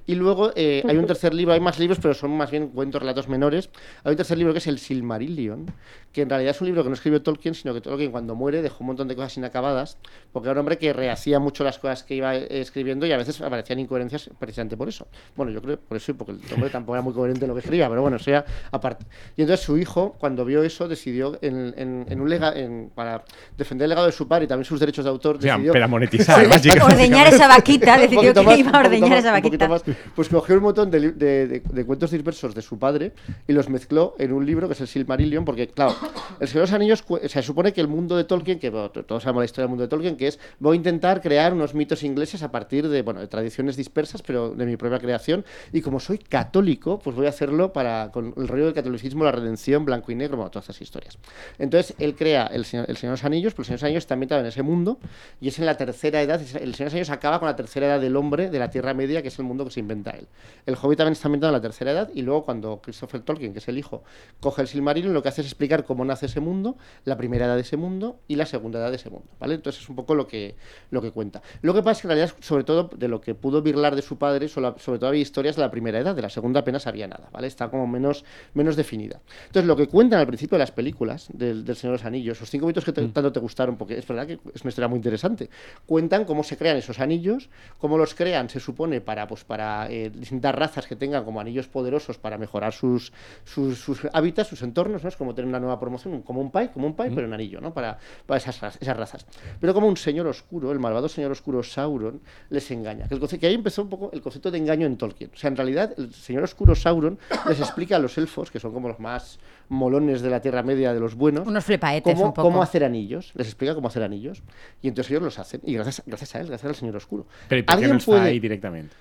[0.05, 3.01] Y luego eh, hay un tercer libro, hay más libros, pero son más bien cuentos,
[3.01, 3.69] relatos menores.
[4.03, 5.65] Hay un tercer libro que es el Silmarillion,
[6.11, 8.61] que en realidad es un libro que no escribió Tolkien, sino que Tolkien cuando muere
[8.61, 9.97] dejó un montón de cosas inacabadas,
[10.31, 13.17] porque era un hombre que rehacía mucho las cosas que iba eh, escribiendo y a
[13.17, 15.07] veces aparecían incoherencias precisamente por eso.
[15.35, 17.53] Bueno, yo creo por eso y porque el hombre tampoco era muy coherente en lo
[17.55, 19.05] que escribía, pero bueno, eso ya aparte.
[19.35, 23.23] Y entonces su hijo, cuando vio eso, decidió en, en- en un lega, en- para
[23.57, 25.87] defender el legado de su padre y también sus derechos de autor, decidió per a
[25.87, 26.83] monetitzar, bàsicament.
[26.93, 29.67] Ordeñar esa vaquita, decidió que más, iba a ordeñar más, esa vaquita.
[29.67, 29.83] más.
[30.15, 33.13] Pues cogió un montón de, de- de- de cuentos dispersos de su padre
[33.47, 35.95] y los mezcló en un libro que es el Silmarillion, porque, claro,
[36.39, 39.23] El Señor de los Anillos se supone que el mundo de Tolkien, que bueno, todos
[39.23, 42.03] sabemos la historia del mundo de Tolkien, que es voy a intentar crear unos mitos
[42.03, 45.45] ingleses a partir de, bueno, de tradiciones dispersas, pero de mi propia creación.
[45.71, 49.31] Y como soy católico, pues voy a hacerlo para con el rollo del catolicismo, la
[49.31, 51.17] redención, blanco y negro, bueno, todas esas historias.
[51.59, 53.87] Entonces, él crea el Señor, el Señor de los Anillos, pero el Señor de los
[53.87, 54.99] Anillos está ambientado en ese mundo
[55.39, 56.41] y es en la tercera edad.
[56.41, 58.93] El Señor de los Anillos acaba con la tercera edad del hombre de la Tierra
[58.93, 60.27] Media, que es el mundo que se inventa él.
[60.65, 63.59] El Hobbit también está ambientado en la tercera edad y luego cuando Christopher Tolkien, que
[63.59, 64.03] es el hijo,
[64.39, 67.55] coge el Silmarillion, lo que hace es explicar cómo nace ese mundo, la primera edad
[67.55, 69.55] de ese mundo y la segunda edad de ese mundo, ¿vale?
[69.55, 70.55] Entonces es un poco lo que,
[70.91, 71.41] lo que cuenta.
[71.61, 74.01] Lo que pasa es que en realidad, sobre todo de lo que pudo birlar de
[74.01, 77.07] su padre, sobre todo había historias de la primera edad, de la segunda apenas había
[77.07, 77.47] nada, ¿vale?
[77.47, 78.23] Está como menos,
[78.53, 79.19] menos definida.
[79.47, 82.37] Entonces lo que cuentan al principio de las películas del, del Señor de los Anillos,
[82.37, 84.87] esos cinco minutos que te- tanto te gustaron, porque es verdad que es una historia
[84.87, 85.49] muy interesante,
[85.85, 90.09] cuentan cómo se crean esos anillos, cómo los crean, se supone, para, pues, para eh,
[90.09, 93.11] distintas razas que tengan como anillos poderosos para mejorar sus,
[93.43, 95.09] sus, sus hábitats, sus entornos, ¿no?
[95.09, 97.59] Es como tener una nueva promoción, como un pai, como un pai, pero en anillo,
[97.61, 97.73] ¿no?
[97.73, 99.25] Para, para esas, esas razas.
[99.59, 102.19] Pero como un señor oscuro, el malvado señor oscuro Sauron,
[102.49, 103.07] les engaña.
[103.07, 105.31] Que, el conce- que ahí empezó un poco el concepto de engaño en Tolkien.
[105.33, 107.17] O sea, en realidad, el señor oscuro Sauron
[107.47, 110.93] les explica a los elfos, que son como los más molones de la Tierra Media,
[110.93, 112.47] de los buenos, Unos flipaetes cómo, un poco.
[112.49, 113.31] cómo hacer anillos.
[113.35, 114.43] Les explica cómo hacer anillos.
[114.81, 115.61] Y entonces ellos los hacen.
[115.63, 117.25] Y gracias, gracias a él, gracias al señor oscuro.
[117.49, 118.91] Però i per què ¿Alguien no puede- ahí directament?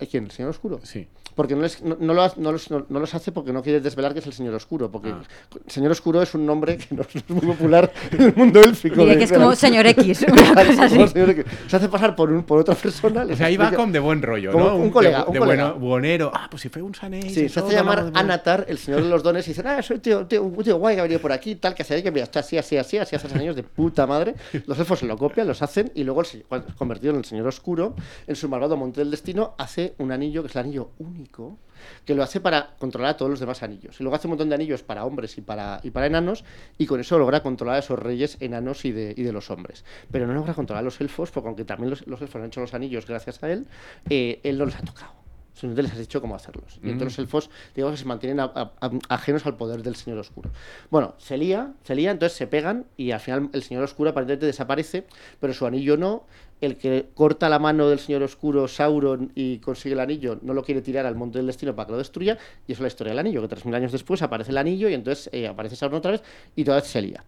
[0.00, 0.24] ¿Eh, ¿Quién?
[0.24, 0.80] ¿El señor oscuro?
[0.84, 1.08] Sí.
[1.34, 3.62] Porque no, les- no, no lo ha- no los, no- no los hace porque no
[3.62, 4.90] quiere desvelar que es el señor oscuro.
[4.90, 5.22] Porque Ah.
[5.64, 8.96] el señor oscuro es un nombre que no es muy popular en el mundo élfico.
[9.04, 10.94] Diré que es como señor X, una cosa así.
[10.96, 11.44] Como señor X.
[11.68, 13.24] Se hace pasar por, un, por otra persona.
[13.30, 14.76] O sea, ahí va com de buen rollo, Como ¿no?
[14.76, 15.64] un colega, de, un de colega.
[15.72, 16.30] bueno, buonero.
[16.34, 17.32] Ah, pues si fue un anells...
[17.34, 20.26] Sí, se hace llamar Anatar, el señor de los dones, y dicen, ah, soy tío,
[20.26, 22.24] tío, un tío guay que ha venido por aquí, tal, que hace ahí, que mira,
[22.24, 24.34] está así, así, así, así, hace años de puta madre.
[24.66, 26.44] Los elfos se lo copian, los hacen, y luego, el
[26.76, 27.94] convertido en el señor oscuro,
[28.26, 31.58] en su malvado monte del destino, hace un anillo, que es el anillo único,
[32.04, 33.98] que lo hace para controlar a todos los demás anillos.
[34.00, 36.44] Y luego hace un montón de anillos para hombres y para, y para enanos,
[36.76, 39.84] y con eso logra controlar a esos reyes enanos y de, y de los hombres.
[40.10, 42.60] Pero no logra controlar a los elfos, porque aunque también los, los elfos han hecho
[42.60, 43.66] los anillos gracias a él,
[44.10, 45.27] eh, él no les ha tocado.
[45.62, 46.78] Les has dicho cómo hacerlos.
[46.82, 49.96] Y entonces los elfos, digamos que se mantienen a- a- a- ajenos al poder del
[49.96, 50.50] Señor Oscuro.
[50.90, 54.46] Bueno, se lía, se lía, entonces se pegan y al final el Señor Oscuro aparentemente
[54.46, 55.06] desaparece,
[55.40, 56.24] pero su anillo no.
[56.60, 60.64] El que corta la mano del Señor Oscuro, Sauron, y consigue el anillo, no lo
[60.64, 62.36] quiere tirar al monte del destino para que lo destruya.
[62.66, 64.88] Y eso es la historia del anillo, que tres mil años después aparece el anillo
[64.88, 66.22] y entonces eh, aparece Sauron otra vez
[66.56, 67.22] y toda vez se lía.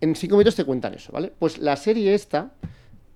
[0.00, 1.32] En cinco minutos te cuentan eso, ¿vale?
[1.38, 2.50] Pues la serie esta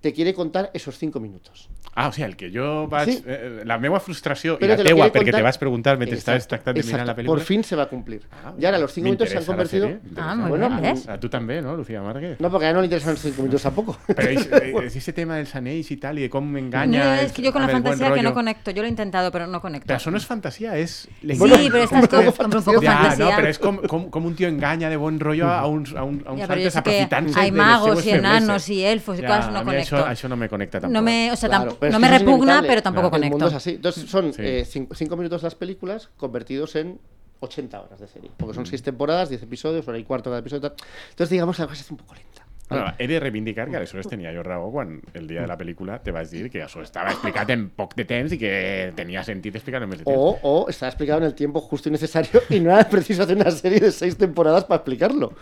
[0.01, 1.69] te quiere contar esos cinco minutos.
[1.99, 3.09] Ah, o sigui, el que jo vaig...
[3.09, 3.23] Sí.
[3.27, 6.19] Eh, la meva frustració Pero i la te teua, perquè contar- te vas preguntar mentre
[6.19, 7.39] Exacto, estaves tractant de mirar la pel·lícula...
[7.39, 8.21] Por fin se va a cumplir.
[8.45, 9.89] Ah, y ahora los cinco minutos se han convertido.
[10.17, 11.09] Ah, muy Bueno, bien, ¿ves?
[11.09, 12.39] A tu també, no, Lucía Márquez?
[12.39, 13.97] No, porque a ella no le interesan los cinco minutos tampoco.
[14.09, 17.01] Però és, eh, és ese tema dels anells i tal, i de com m'enganya...
[17.03, 18.35] No, el- es que yo con la buen fantasía que no rollo.
[18.35, 18.71] conecto.
[18.73, 19.89] Yo lo he intentado, pero no conecto.
[19.89, 21.09] Però això no és fantasia, és...
[21.09, 23.25] Sí, Bueno, pero como cosas, hombre, un poco Ja, fantasía.
[23.25, 26.05] no, però és com, com, com un tio enganya de bon rotllo a uns, a
[26.05, 29.23] un, a pero yo altres aprofitant-se hay de les magos y enanos y elfos y
[29.23, 29.97] Ja, cosas, no conecto.
[29.97, 30.93] Això, això no me conecta tampoc.
[30.93, 33.57] No me, o sea, Claro, pero no me repugna, pero tampoco Claro, El mundo conecto.
[33.59, 33.71] es así.
[33.77, 34.43] Entonces son Sí.
[34.45, 36.99] eh, cinco, cinco minutos las películas convertidos en
[37.41, 38.31] 80 horas de serie.
[38.37, 40.63] Porque son seis temporadas, 10 episodios, hora y cuarto cada episodio.
[40.71, 40.87] tal.
[41.11, 42.46] Entonces digamos que la cosa es un poco lenta.
[42.69, 46.01] Bueno, he de reivindicar que aleshores tenia jo raó quan el dia de la pel·lícula
[46.03, 49.55] te vaig dir que això estava explicat en poc de temps i que tenia sentit
[49.55, 50.19] explicar en més de temps.
[50.19, 53.37] O, o está explicado en el tiempo justo y necesario y no era preciso hacer
[53.37, 55.33] una serie de seis temporadas para explicarlo.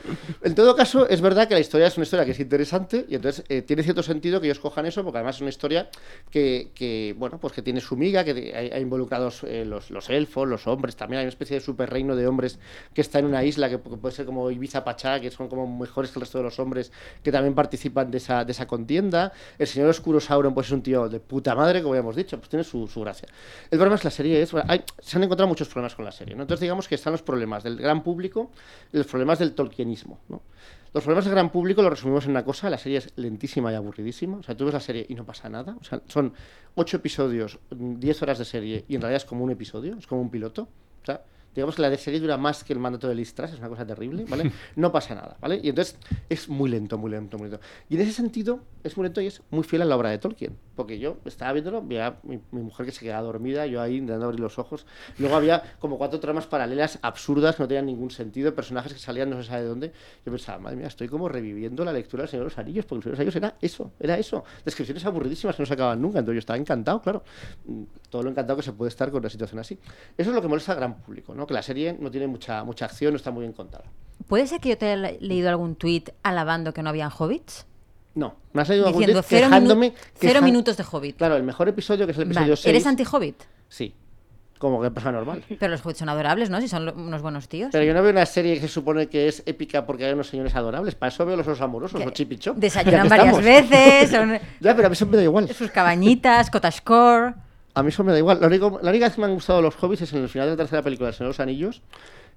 [0.43, 3.15] En todo caso, es verdad que la historia es una historia que es interesante y
[3.15, 5.89] entonces eh, tiene cierto sentido que ellos cojan eso porque además es una historia
[6.31, 10.47] que, que, bueno, pues que tiene su miga, que hay involucrados eh, los, los elfos,
[10.47, 12.59] los hombres, también hay una especie de super reino de hombres
[12.93, 15.67] que está en una isla que pu- puede ser como Ibiza Pachá, que son como
[15.79, 16.93] mejores que el resto de los hombres
[17.23, 19.33] que también participan de esa, de esa contienda.
[19.59, 22.37] El señor Oscuro Sauron pues es un tío de puta madre, como ya hemos dicho,
[22.39, 23.29] pues tiene su, su gracia.
[23.71, 26.35] El problema es la serie es, hay- se han encontrado muchos problemas con la serie,
[26.35, 26.43] ¿no?
[26.43, 28.51] Entonces digamos que están los problemas del gran público
[28.93, 30.19] y los problemas del tolkienismo.
[30.93, 33.75] Los problemas del gran público lo resumimos en una cosa, la serie es lentísima y
[33.75, 36.33] aburridísima, o sea, tú ves la serie y no pasa nada, o sea, son
[36.77, 40.07] ocho episodios, mm, 10 horas de serie y en realidad es como un episodio, es
[40.07, 40.63] como un piloto,
[41.03, 41.21] o sea,
[41.55, 44.25] digamos que la serie dura más que el mandato de Listras, es una cosa terrible,
[44.29, 44.51] ¿vale?
[44.77, 45.61] No pasa nada, ¿vale?
[45.63, 45.97] Y entonces
[46.29, 47.65] es muy lento, muy lento, muy lento.
[47.89, 50.19] Y en ese sentido es muy lento y es muy fiel a la obra de
[50.19, 53.97] Tolkien, porque yo estaba viéndolo, veía mi, mi mujer que se quedaba dormida, yo ahí
[53.97, 54.87] intentando abrir los ojos,
[55.19, 59.31] luego había como cuatro tramas paralelas absurdas que no tenían ningún sentido, personajes que salían
[59.31, 59.93] no se sabe de dónde.
[60.25, 63.09] Yo pensaba, madre mía, estoy como reviviendo la lectura del Señor de los Anillos, porque
[63.11, 64.45] el Señor de los Anillos era eso, era eso.
[64.65, 67.23] Descripciones aburridísimas que no se acaban nunca, entonces yo estaba encantado, claro.
[68.15, 69.77] Todo lo encantado que se puede estar con una situación así.
[70.17, 71.49] Eso es lo que molesta al gran público, ¿no?
[71.49, 73.83] Que la serie no tiene mucha, mucha acción, no está muy bien contada.
[74.29, 77.67] ¿Puede ser que yo te haya le- leído algún tuit alabando que no habían hobbits?
[78.15, 81.17] No, me has leído algún Diciendo tuit cero, quejándome, minu- cero queja- minutos de hobbit.
[81.17, 82.57] Claro, el mejor episodio, que es el episodio Vale.
[82.57, 82.67] 6.
[82.67, 83.43] ¿Eres anti-hobbit?
[83.69, 83.93] Sí,
[84.61, 85.43] como que persona normal.
[85.49, 86.61] Pero los hobbits son adorables, ¿no?
[86.61, 87.71] Si son unos buenos tíos.
[87.73, 90.29] Pero yo no veo una serie que se supone que es épica porque hay unos
[90.29, 90.95] señores adorables.
[90.95, 92.55] Para eso veo los osos amorosos, los chipichó.
[92.57, 95.49] Desayunan varias veces, son Ya, pero a mí me da igual.
[95.53, 97.35] sus cabañitas, cottagecore.
[97.75, 98.39] A mí eso me da igual.
[98.41, 100.57] La única vez que me han gustado los hobbits es en el final de la
[100.57, 101.83] tercera película, El Señor de los Anillos,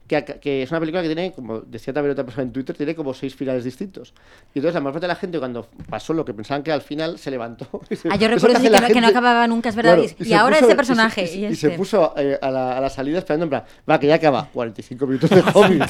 [0.08, 2.96] que, que es una película que tiene, como decía también otra persona en Twitter, tiene
[2.96, 4.14] como seis finales distintos.
[4.54, 6.82] Y entonces la mayor parte de la gente, cuando pasó lo que pensaban que al
[6.82, 7.68] final, se levantó.
[8.10, 9.96] Ah, yo recuerdo sí que no, que no acababa nunca, es verdad.
[9.96, 11.24] Claro, y, y se ahora puso- este y personaje.
[11.24, 11.78] Y, se- y y se este.
[11.78, 14.48] puso eh, a, la, a la salida esperando en plan, va, que ya acaba.
[14.54, 15.84] 45 minutos de Hobbit.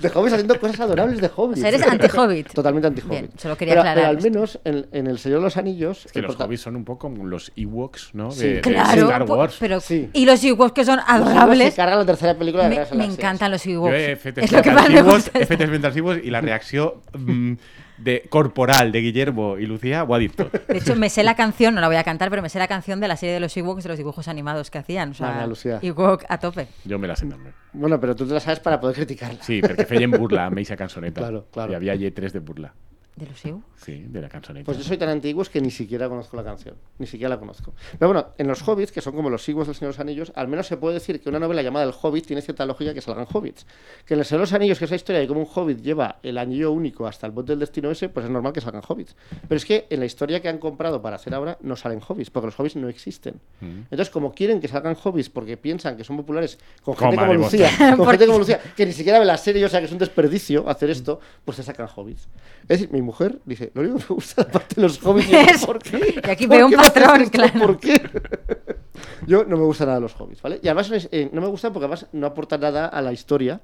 [0.00, 1.58] de Hobbit haciendo cosas adorables de Hobbit.
[1.58, 2.52] O sea, eres anti-Hobbit.
[2.52, 3.38] Totalmente anti-Hobbit.
[3.38, 6.06] Solo quería pero, aclarar pero al menos en, en El Señor de los Anillos.
[6.06, 8.30] Es que los hobbies son un poco como los Ewoks, ¿no?
[8.30, 8.44] Sí.
[8.44, 9.56] De, de Claro, Star po- Wars.
[9.58, 10.08] pero Sí.
[10.12, 11.70] y los Ewoks que son adorables.
[11.70, 14.70] Se carga la tercera película de Me, Me encantan los he fet Es lo que
[14.70, 16.18] más me Ewoks, gusta.
[16.22, 17.52] i la reacció mm,
[17.98, 20.52] de, corporal de Guillermo y Lucía ho ha dit tot.
[20.66, 22.68] De hecho, me sé la canción, no la voy a cantar, pero me sé la
[22.68, 25.10] canción de la serie de los Ewoks de los dibujos animados que hacían.
[25.10, 25.78] O sea, Lucía.
[25.82, 26.68] Ewok a tope.
[26.88, 27.52] Jo me la sé també.
[27.72, 29.42] Bueno, pero tú te la sabes para poder criticarla.
[29.42, 31.20] Sí, perquè feien burla amb eixa cançoneta.
[31.20, 31.72] Claro, claro.
[31.72, 32.74] Hi havia lletres de burla.
[33.16, 33.66] ¿De los Ewoks?
[33.76, 34.64] Sí, de la cançoneta.
[34.64, 36.76] Pues yo soy tan antiguo que ni siquiera conozco la canción.
[36.98, 37.74] Ni siquiera la conozco.
[37.98, 40.32] Pero bueno, en los hobbits, que son como los siglos del Señor de los Anillos,
[40.34, 43.02] al menos se puede decir que una novela llamada El Hobbit tiene cierta lógica que
[43.02, 43.66] salgan hobbits.
[44.06, 45.82] Que en el Señor de los Anillos, que es la historia de cómo un hobbit
[45.82, 48.82] lleva el anillo único hasta el bote del destino ese, pues es normal que salgan
[48.88, 49.14] hobbits.
[49.42, 52.30] Pero es que en la historia que han comprado para hacer ahora no salen hobbits,
[52.30, 53.40] porque los hobbits no existen.
[53.60, 57.40] Entonces, como quieren que salgan hobbits porque piensan que son populares con gente Coma como
[57.40, 59.92] Lucía, con gente como Lucía, que ni siquiera ve la serie, o sea que es
[59.92, 62.28] un desperdicio hacer esto, pues se sacan hobbits.
[62.62, 65.32] Es decir, mi mujer dice, lo único que me gusta aparte de los hobbits, y
[65.60, 65.66] yo.
[65.66, 66.14] ¿por qué?
[66.24, 67.58] Y aquí ¿Por veo un patrón, claro.
[67.58, 68.00] ¿Por qué?
[69.26, 70.60] Yo no me gusta nada los hobbits, ¿vale?
[70.62, 73.60] Y además eh, no me gustan porque además no aportan nada a la historia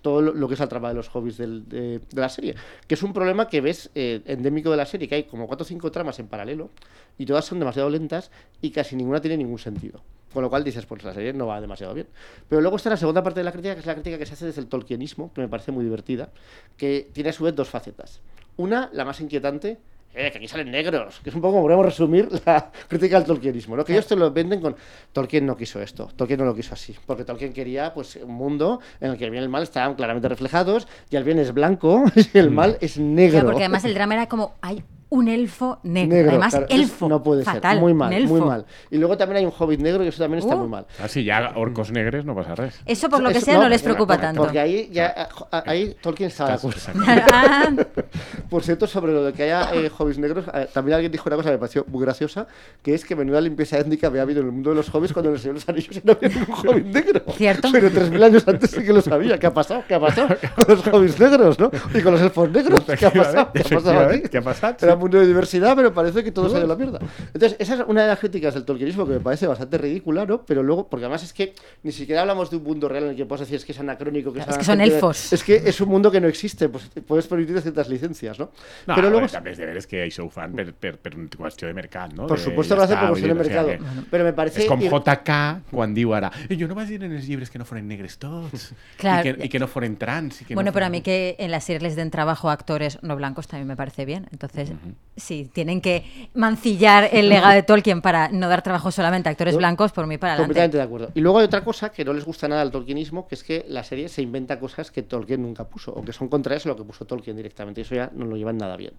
[0.00, 2.54] todo lo, lo que es la trama de los hobbies del- de, de la serie.
[2.88, 5.62] Que es un problema que ves eh, endémico de la serie, que hay como cuatro
[5.64, 6.70] o cinco tramas en paralelo
[7.18, 8.30] y todas son demasiado lentas
[8.60, 10.00] y casi ninguna tiene ningún sentido.
[10.32, 12.06] Con lo cual dices, pues la serie no va demasiado bien.
[12.48, 14.32] Pero luego está la segunda parte de la crítica, que es la crítica que se
[14.32, 16.30] hace desde el tolkienismo, que me parece muy divertida,
[16.78, 18.20] que tiene a su vez dos facetas.
[18.56, 19.78] Una, la más inquietante,
[20.14, 23.24] eh, que aquí salen negros, que es un poco como podemos resumir la crítica al
[23.24, 23.84] tolkienismo, ¿no?
[23.84, 24.76] Que ellos te lo venden con
[25.12, 28.80] Tolkien no quiso esto, Tolkien no lo quiso así, porque Tolkien quería pues un mundo
[29.00, 31.54] en el que el bien y el mal estaban claramente reflejados y el bien es
[31.54, 33.40] blanco y el mal es negro.
[33.40, 36.16] Claro, porque además el drama era como, hay un elfo negro.
[36.16, 37.08] Negro, además, claro, elfo.
[37.08, 38.64] no puede fatal, ser, muy mal, muy mal.
[38.90, 40.60] Y luego también hay un hobbit negro y eso también está Uh.
[40.60, 40.86] muy mal.
[41.02, 42.80] Ah, si hi ha orcos negres no passa res.
[42.86, 44.40] Eso por lo que Eso- sea no, les porque- preocupa tanto.
[44.42, 45.14] Porque ahí ya
[45.52, 46.30] ah, ahí Tolkien.
[46.38, 46.56] Ah,
[48.50, 51.36] Por cierto, sobre lo de que haya eh, hobbies negros, eh, también alguien dijo una
[51.36, 52.46] cosa que me pareció muy graciosa,
[52.82, 55.30] que es que menuda limpieza étnica había habido en el mundo de los hobbies cuando
[55.30, 57.22] en el Señor de los Anillos no había ningún hobbit negro.
[57.36, 57.68] Cierto.
[57.72, 59.38] Pero 3.000 años antes sí que lo sabía.
[59.38, 59.84] ¿Qué ha pasado?
[59.86, 61.70] ¿Qué ha pasado con los hobbies negros, no?
[61.94, 62.80] Y con los elfos negros.
[62.98, 63.50] ¿Qué ha pasado?
[63.52, 64.80] ¿Qué ha pasado què ha passat?
[65.02, 66.98] Mundo de diversidad, pero parece que todo se ha ido a la mierda.
[67.34, 70.42] Entonces, esa es una de las críticas del tolkienismo que me parece bastante ridícula, ¿no?
[70.46, 73.16] Pero luego, porque además es que ni siquiera hablamos de un mundo real en el
[73.16, 75.32] que puedas decir es que es anacrónico, que Claro, es, es que son elfos.
[75.32, 78.50] Es que es un mundo que no existe, pues puedes permitir ciertas licencias, ¿no?
[78.86, 81.28] No, pero luego, també és de veres que això ho fan per, per, per una
[81.28, 82.26] qüestió de mercat, no?
[82.26, 83.68] por supuesto, lo hace por cuestión de mercado.
[84.10, 84.66] Pero me parece.
[84.66, 87.58] Com ir- JK quan diu ara "Eh, jo no vaig dir en els llibres que
[87.58, 89.28] no foren negres tots Claro.
[89.28, 91.36] i, que, i que no foren trans i que Bueno, no pero a mí que
[91.38, 94.26] en las series les den trabajo a actores no blancos también me parece bien.
[94.32, 94.70] Entonces,
[95.16, 99.56] si tienen que mancillar el legado de Tolkien para no dar trabajo solamente a actores
[99.56, 100.78] blancos, por mí para Completamente adelante.
[100.78, 101.12] de acuerdo.
[101.14, 103.64] Y luego hay otra cosa que no les gusta nada al tolkienismo, que es que
[103.68, 106.76] la serie se inventa cosas que Tolkien nunca puso, o que son contrarias a lo
[106.76, 108.94] que puso Tolkien directamente, y eso ya no lo llevan nada bien.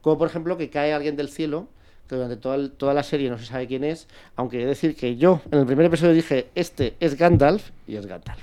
[0.00, 1.68] Como por ejemplo que cae alguien del cielo,
[2.08, 4.66] que durante toda, el- toda la serie no se sabe quién es, aunque he de
[4.66, 8.40] decir que yo en el primer episodio dije, este es Gandalf, y es Gandalf.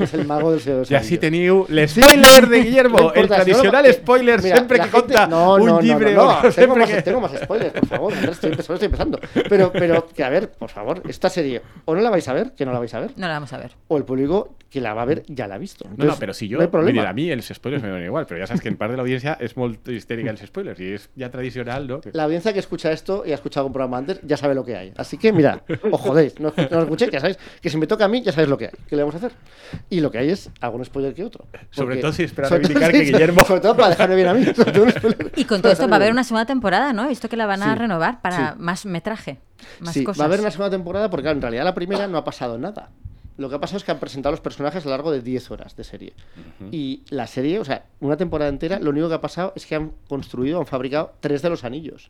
[0.00, 1.20] Es el mago del Señor de los I així Anillos.
[1.20, 5.26] teniu l'espoiler de Guillermo, No el tradicional no spoiler Mira, sempre la que gente- conta
[5.26, 7.02] no, un no, no, no, no, tengo, más, que...
[7.02, 8.12] tengo más spoilers, por favor.
[8.12, 9.20] Estoy, empezando, estoy empezando.
[9.48, 12.52] Pero, pero, que a ver, por favor, esta serie, o no la vais a ver,
[12.52, 13.72] que no la vais a ver, No la vamos a ver.
[13.88, 15.84] o el público que la va a ver ya la ha visto.
[15.84, 16.56] No, no, Entonces, però si jo...
[16.56, 17.08] No hay problema.
[17.08, 19.36] a mi els spoilers me donen igual, però ja saps que en part de l'audiència
[19.40, 22.00] és molt histèrica els spoilers i és ja tradicional, no?
[22.12, 24.76] La audiencia que escucha esto y ha escuchado algún programa antes ya sabe lo que
[24.76, 24.92] hay.
[24.96, 28.04] Así que, mira, os jodéis, no, no os escuchéis, ya sabéis que si me toca
[28.04, 28.72] a mí, ya sabéis lo que hay.
[28.88, 29.32] ¿Qué le vamos a hacer?
[29.90, 31.44] Y lo que hay es algún spoiler que otro.
[31.70, 34.28] Sobre Porque- todo si esperas sobre todo reivindicar que Guillermo- Sobre todo para dejarme bien
[34.28, 34.44] a mí.
[34.54, 34.88] sobre un
[35.36, 37.04] Y con para todo esto va a haber una segunda temporada, ¿no?
[37.04, 38.58] He visto que la van a Sí, renovar para sí.
[38.58, 39.38] más metraje,
[39.80, 40.20] más sí, cosas.
[40.20, 42.58] va a haber una segunda temporada porque, claro, en realidad la primera no ha pasado
[42.58, 42.90] nada.
[43.38, 45.50] Lo que ha pasado es que han presentado los personajes a lo largo de 10
[45.50, 46.14] horas de serie.
[46.72, 49.74] Y la serie, o sea, una temporada entera, lo único que ha pasado es que
[49.74, 52.08] han construido, han fabricado tres de los anillos.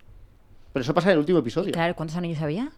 [0.77, 1.73] Pero eso pasa en el último episodio.
[1.73, 2.69] Claro, ¿cuántos anillos había?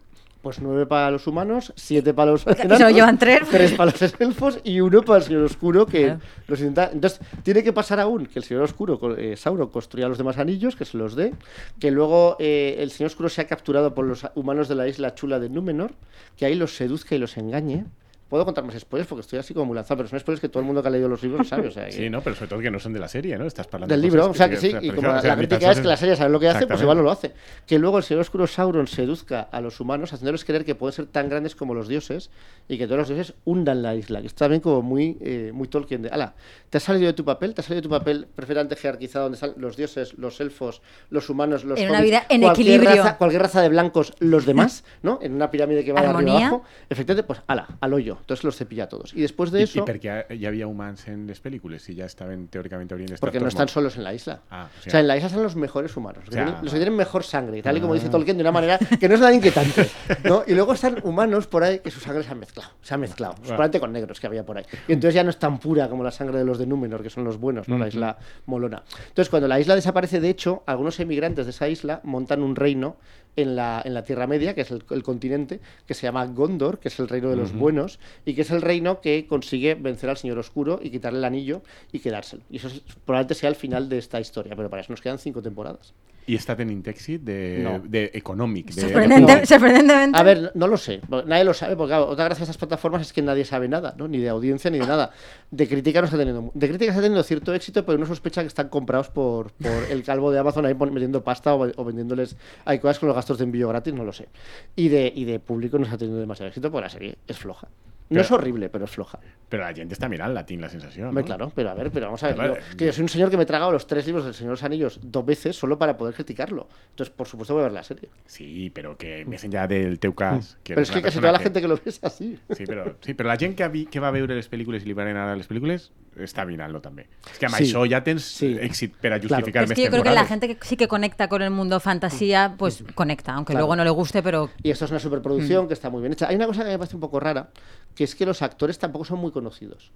[0.41, 3.41] Pues nueve para los humanos, siete para los Y solo llevan tres.
[3.51, 6.19] tres para los elfos y uno para el señor oscuro que Claro.
[6.47, 6.91] los intenta.
[6.93, 10.77] Entonces, tiene que pasar aún que el señor oscuro, eh, Sauron, construya los demás anillos,
[10.77, 11.33] que se los dé,
[11.77, 15.37] que luego eh, el señor oscuro sea capturado por los humanos de la isla chula
[15.37, 15.91] de Númenor,
[16.37, 17.83] que ahí los seduzca y los engañe.
[18.29, 20.59] Puedo contar más spoilers porque estoy así como muy lanzado, pero son spoilers que todo
[20.59, 21.67] el mundo que ha leído los libros sabe.
[21.67, 23.45] O sea, que- Sí, no, pero sobre todo que no son de la serie, ¿no?
[23.45, 25.87] Estás hablando del de libro, o sea que sí, y como la, crítica es que
[25.87, 27.33] la serie sabe lo que hace, pues igual no lo hace.
[27.65, 31.07] Que luego el señor oscuro Sauron seduzca a los humanos haciéndoles creer que pueden ser
[31.07, 32.29] tan grandes como los dioses
[32.67, 35.67] y que todos los dioses hundan la isla, que está también como muy, eh, muy
[35.67, 36.35] Tolkien de, ala,
[36.69, 37.55] ¿te has salido de tu papel?
[37.55, 41.29] ¿Te has salido de tu papel perfectamente jerarquizado donde están los dioses, los elfos, los
[41.31, 43.03] humanos, los En una vida en cualquier equilibrio.
[43.03, 45.17] Raza, cualquier raza de blancos, los demás, ¿no?
[45.21, 46.63] En una pirámide que va de arriba abajo.
[46.89, 48.18] Efectivamente, pues ala, al hoyo.
[48.19, 49.13] Entonces los cepilla a todos.
[49.13, 49.79] Y después de I, eso...
[49.79, 53.39] I perquè hi havia humans en les pel·lícules i ja estaven, teòricament, haurien d'estar Porque
[53.39, 54.41] no están solos en la isla.
[54.51, 56.71] Ah, o o, sea- en la isla están los mejores humanos, los, que tienen, los
[56.73, 58.11] que tienen mejor sangre, tal y como dice Ah.
[58.11, 59.89] Tolkien, de una manera que no es nada inquietante.
[60.23, 60.43] ¿no?
[60.47, 63.35] Y luego están humanos por ahí que su sangre se ha mezclado, se ha mezclado,
[63.35, 64.65] probablemente con negros que había por ahí.
[64.87, 67.09] Y entonces ya no es tan pura como la sangre de los de Númenor, que
[67.09, 67.77] son los buenos, ¿no?
[67.77, 68.83] La isla molona.
[69.07, 72.97] Entonces, cuando la isla desaparece, de hecho, algunos emigrantes de esa isla montan un reino
[73.35, 76.79] en la, en la Tierra Media, que es el, el continente, que se llama Gondor,
[76.79, 80.09] que es el reino de los buenos, y que es el reino que consigue vencer
[80.09, 81.61] al Señor Oscuro y quitarle el anillo
[81.91, 82.43] y quedárselo.
[82.49, 85.19] Y eso es- probablemente sea el final de esta historia, pero para eso nos quedan
[85.19, 85.93] cinco temporadas.
[86.29, 87.79] I està tenint èxit de, No.
[87.81, 88.67] de econòmic.
[88.75, 89.45] De, Sorprendente- no.
[89.45, 90.17] sorprendentemente.
[90.19, 93.01] A ver, no lo sé, nadie lo sabe, porque claro, otra gracia de estas plataformas
[93.01, 94.07] es que nadie sabe nada, ¿no?
[94.07, 95.11] Ni de audiencia ni de nada.
[95.49, 98.47] De crítica no está teniendo, de crítica está teniendo cierto éxito, pero uno sospecha que
[98.47, 102.35] están comprados por, por el calvo de Amazon ahí pon- metiendo pasta o, o vendiéndoles
[102.65, 104.27] hay cosas con los gastos de envío gratis, no lo sé.
[104.75, 107.67] Y de, y de público no está teniendo demasiado éxito porque la serie es floja.
[108.09, 109.19] No Pero- es horrible, pero es floja.
[109.49, 111.09] Però la gent està mirant-la, tinc la sensació.
[111.09, 111.27] Hombre, no?
[111.27, 112.35] claro, pero a ver, pero vamos a ver.
[112.37, 114.25] Pero, yo- eh, que yo soy un señor que me he tragado los tres libros
[114.25, 116.67] del Señor de los Anillos dos veces solo para poder criticarlo.
[116.91, 118.09] Entonces, por supuesto, voy a ver la serie.
[118.25, 120.57] Sí, però que més enllà del teu cas...
[120.63, 122.37] Que Pero es que casi toda la gente que lo ve es así.
[122.49, 124.93] Sí, però, sí, però la gent que, vi, que va veure les pel·lícules i li
[124.97, 125.91] van agradar les pel·lícules
[126.25, 127.07] està mirant-lo també.
[127.31, 127.63] És que amb Sí.
[127.65, 128.55] això ja tens Sí.
[128.59, 129.35] èxit per a Claro.
[129.35, 130.29] justificar es més que yo creo que la temporades.
[130.29, 133.65] gente que sí que conecta con el mundo fantasía, pues conecta, aunque Claro.
[133.67, 135.67] luego no le guste, pero Y esto es una superproducción Mm.
[135.67, 136.27] que está muy bien hecha.
[136.29, 137.49] Hay una cosa que me parece un poco rara,
[137.95, 139.91] que es que los actores tampoco son muy conocidos.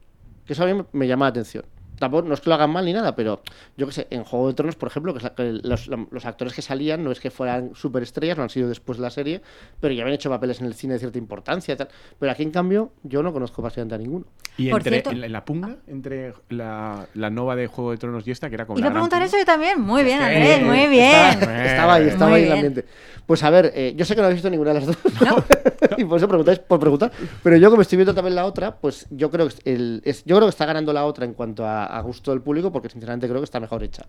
[0.45, 1.63] Que eso a mí me llama la atención.
[1.99, 3.41] Tampoco, no es que lo hagan mal ni nada, pero
[3.77, 6.25] yo que sé, en Juego de Tronos, por ejemplo, que, es la- que los, los
[6.25, 9.41] actores que salían no es que fueran superestrellas, no han sido después de la serie,
[9.79, 11.87] pero ya habían hecho papeles en el cine de cierta importancia y tal.
[12.19, 14.25] Pero aquí, en cambio, yo no conozco básicamente a ninguno.
[14.57, 17.91] I Por entre, cierto- en, la, en la pugna entre la, la nova de Juego
[17.91, 19.79] de Tronos y esta, que era como Iba a preguntar eso yo también.
[19.81, 21.11] Muy bien, Sí, Andrés, muy bien.
[21.39, 22.65] Estaba, estaba ahí, estaba Muy ahí en el bien.
[22.67, 22.85] ambiente.
[23.25, 24.97] Pues a ver, eh, yo sé que no habéis visto ninguna de las dos,
[25.97, 27.11] y por eso preguntáis por preguntar.
[27.41, 30.35] Pero yo, como estoy viendo también la otra, pues yo creo que el, es, yo
[30.35, 33.27] creo que está ganando la otra en cuanto a, a gusto del público, porque sinceramente
[33.27, 34.03] creo que está mejor hecha.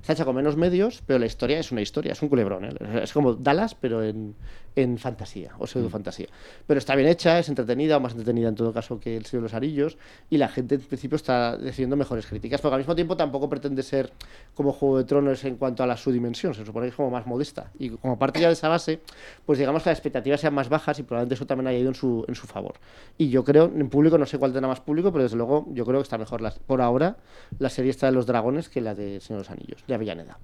[0.00, 2.64] Está hecha con menos medios, pero la historia es una historia, es un culebrón.
[2.64, 3.00] ¿eh?
[3.02, 4.34] Es como Dallas, pero en,
[4.76, 6.28] en fantasía, o pseudo fantasía.
[6.66, 9.42] Pero está bien hecha, es entretenida, o más entretenida en todo caso que El Señor
[9.42, 9.98] de los Anillos,
[10.30, 13.82] y la gente en principio está recibiendo mejores críticas, porque al mismo tiempo tampoco pretende
[13.82, 14.12] ser
[14.54, 17.10] como Juego de Tronos en cuanto a la su dimensión, se supone que es como
[17.10, 17.70] más modesta.
[17.78, 19.00] Y como parte ya de esa base,
[19.44, 21.94] pues digamos que las expectativas sean más bajas y probablemente eso también haya ido en
[21.94, 22.74] su, en su favor.
[23.16, 25.84] Y yo creo, en público, no sé cuál tendrá más público, pero desde luego yo
[25.84, 27.16] creo que está mejor las, por ahora
[27.58, 30.38] la serie está de los dragones que la de Señor de los Anillos, de Avellaneda.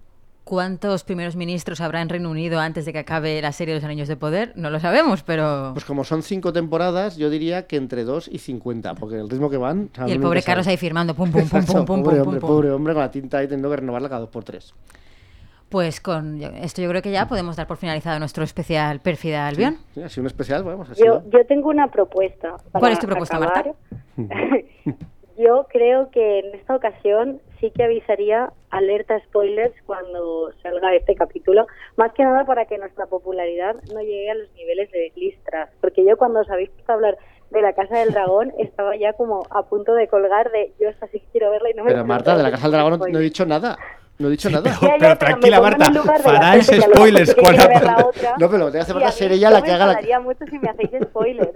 [0.44, 3.84] ¿Cuántos primeros ministros habrá en Reino Unido antes de que acabe la serie de los
[3.84, 4.52] Anillos de Poder?
[4.56, 5.70] No lo sabemos, pero...
[5.72, 9.48] Pues como son cinco temporadas, yo diría que entre 2 y 50, porque el ritmo
[9.48, 9.88] que van...
[10.06, 12.48] y el pobre Carlos ahí firmando, pum, pum, pum, pum, pum, pobre pum, hombre, pum.
[12.48, 14.74] pobre hombre, con la tinta ahí teniendo que renovarla cada dos por tres.
[15.70, 19.78] Pues con esto yo creo que ya podemos dar por finalizado nuestro especial Pérfida Albión.
[19.94, 21.30] Sí, ha sido un especial, vamos, ha Yo, sido...
[21.30, 22.58] yo tengo una propuesta.
[22.70, 23.74] para ¿Cuál es tu propuesta, acabar.
[24.16, 24.36] Marta?
[25.38, 31.66] yo creo que en esta ocasión sí que avisaría alerta spoilers cuando salga este capítulo,
[31.96, 36.04] más que nada para que nuestra popularidad no llegue a los niveles de listras, porque
[36.04, 37.18] yo cuando os habéis puesto a hablar
[37.50, 41.06] de la Casa del Dragón estaba ya como a punto de colgar de yo esta
[41.06, 43.06] sí que quiero verla y no me Pero Marta, de la Casa del Dragón no,
[43.06, 43.78] no he dicho nada.
[44.18, 44.62] No he dicho nada.
[44.62, 46.18] pero- pero pero tranquila, me Marta, la mejor
[46.80, 47.36] spoilers
[47.82, 48.34] la otra.
[48.38, 49.72] No, pero lo que te hace Y falta a ser ella yo la me que
[49.72, 49.92] haga la...
[49.92, 51.50] enfadaría mucho si me hacéis spoilers.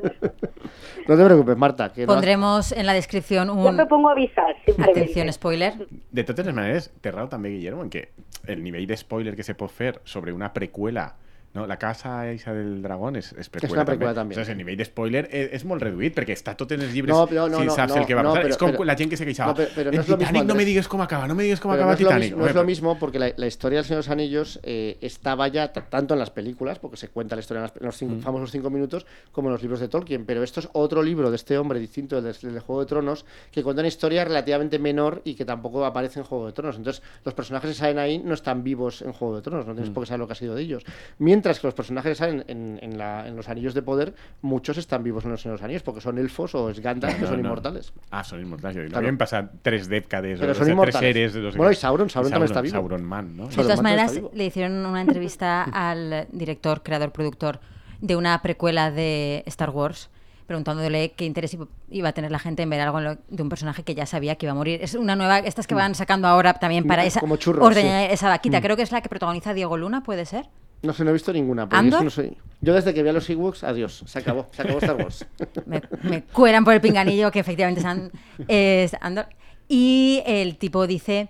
[1.06, 1.92] No te preocupes, Marta.
[1.92, 3.76] Que no- Pondremos en la descripción Yo un...
[3.76, 4.56] me pongo a avisar.
[4.82, 5.74] Atención, spoiler.
[6.10, 8.10] De totes maneres, té raó també, Guillermo, en que
[8.46, 11.14] el nivell de spoiler que se pot fer sobre una preqüela
[11.58, 11.66] no?
[11.66, 14.34] La casa Isa del Dragón és, és preqüela, una preqüela també.
[14.34, 16.92] O sigui, el nivell de spoiler és, és molt reduït, perquè està tot en els
[16.94, 18.42] llibres No, però no, si no, saps no, el que va no, passar.
[18.42, 19.52] pero- és com la gent que se queixava.
[19.52, 21.82] no, no el mismo, Titanic no me digues com acaba, no me digues com Pero
[21.82, 22.36] acaba no lo, Titanic.
[22.36, 24.96] no es lo pero- mismo porque la, la historia del Señor de los Anillos eh,
[25.00, 27.96] estaba ya tanto en las películas, porque se cuenta la historia en, las- en los
[27.96, 30.24] cinco- famosos cinco minutos, como en los libros de Tolkien.
[30.26, 33.24] Pero esto es otro libro de este hombre distinto del, del de Juego de Tronos,
[33.50, 36.76] que cuenta una historia relativamente menor y que tampoco aparece en Juego de Tronos.
[36.76, 39.90] Entonces, los personajes que salen ahí no están vivos en Juego de Tronos, no tienes
[39.90, 40.84] por qué saber lo que ha sido de ellos.
[41.18, 44.76] Mientras que los personajes que salen en, en la- en los Anillos de Poder, muchos
[44.76, 47.26] están vivos en los de los Anillos, porque son elfos o es Gandalf, que No,
[47.28, 47.46] son no.
[47.46, 47.92] inmortales.
[48.10, 48.98] Ah, no Claro.
[48.98, 51.00] havien passat tres dècades Pero o son sea, inmortales.
[51.12, 51.34] tres eres.
[51.42, 52.72] No sé Bueno, y Sauron, Sauron también está vivo.
[52.76, 53.48] Sauron Man, ¿no?
[53.48, 57.60] De todas maneras, le hicieron una entrevista al director, creador, productor
[58.00, 60.10] de una precuela de Star Wars,
[60.46, 61.56] preguntándole qué interés
[61.90, 64.46] iba- a tener la gente en ver algo de un personaje que ya sabía que
[64.46, 64.78] iba a morir.
[64.82, 68.06] Es una nueva, estas que van sacando ahora también para Mm, esa como churros, ordeñar
[68.08, 68.14] sí.
[68.14, 68.60] esa vaquita.
[68.62, 70.46] Creo que es la que protagoniza Diego Luna, ¿puede ser?
[70.82, 71.64] No sé, no he visto ninguna.
[71.68, 71.94] porque ¿Andor?
[71.94, 74.02] es que no soy- Yo desde que vi a los Ewoks, adiós.
[74.06, 74.46] Se acabó.
[74.52, 75.26] Se acabó Star Wars.
[75.66, 78.12] me, me cueran por el pinganillo que efectivamente es, An-
[78.48, 79.26] es Andor.
[79.68, 81.28] Y el tipo dice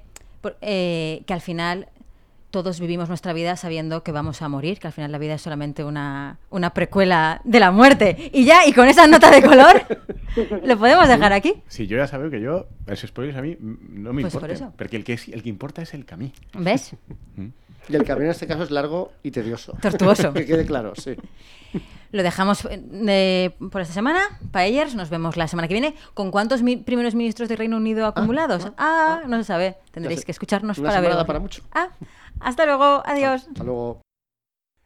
[0.60, 1.88] eh, que al final
[2.50, 5.42] todos vivimos nuestra vida sabiendo que vamos a morir, que al final la vida es
[5.42, 8.30] solamente una, una precuela de la muerte.
[8.32, 9.82] Y ya, y con esa nota de color,
[10.64, 11.54] lo podemos dejar aquí.
[11.68, 14.72] Sí, jo ja sabeu que jo, els spoilers a mm, no Pues por eso.
[14.76, 16.32] perquè el que, és, el que importa és el camí.
[16.54, 16.96] ¿Ves?
[17.88, 19.72] Y el camino en este caso es largo y tedioso.
[19.80, 20.32] Tortuoso.
[20.34, 21.16] que quede claro, sí.
[22.12, 24.20] Lo dejamos eh, por esta semana.
[24.50, 25.94] Paellers, nos vemos la semana que viene.
[26.14, 28.72] ¿Con cuántos mi- primeros ministros de Reino Unido acumulados?
[28.78, 29.76] Ah, no se sabe.
[29.90, 31.62] Tendréis que escucharnos Una para da para mucho.
[31.72, 31.88] Ah,
[32.40, 33.02] hasta luego.
[33.04, 33.48] Adiós.
[33.48, 34.02] Hasta luego.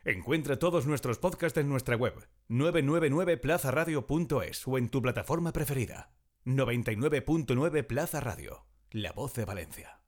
[0.04, 2.14] Encuentra todos nuestros podcasts en nuestra web
[2.48, 6.10] 999plazaradio.es o en tu plataforma preferida.
[6.44, 10.01] 99.9 Plaza Radio, la voz de Valencia.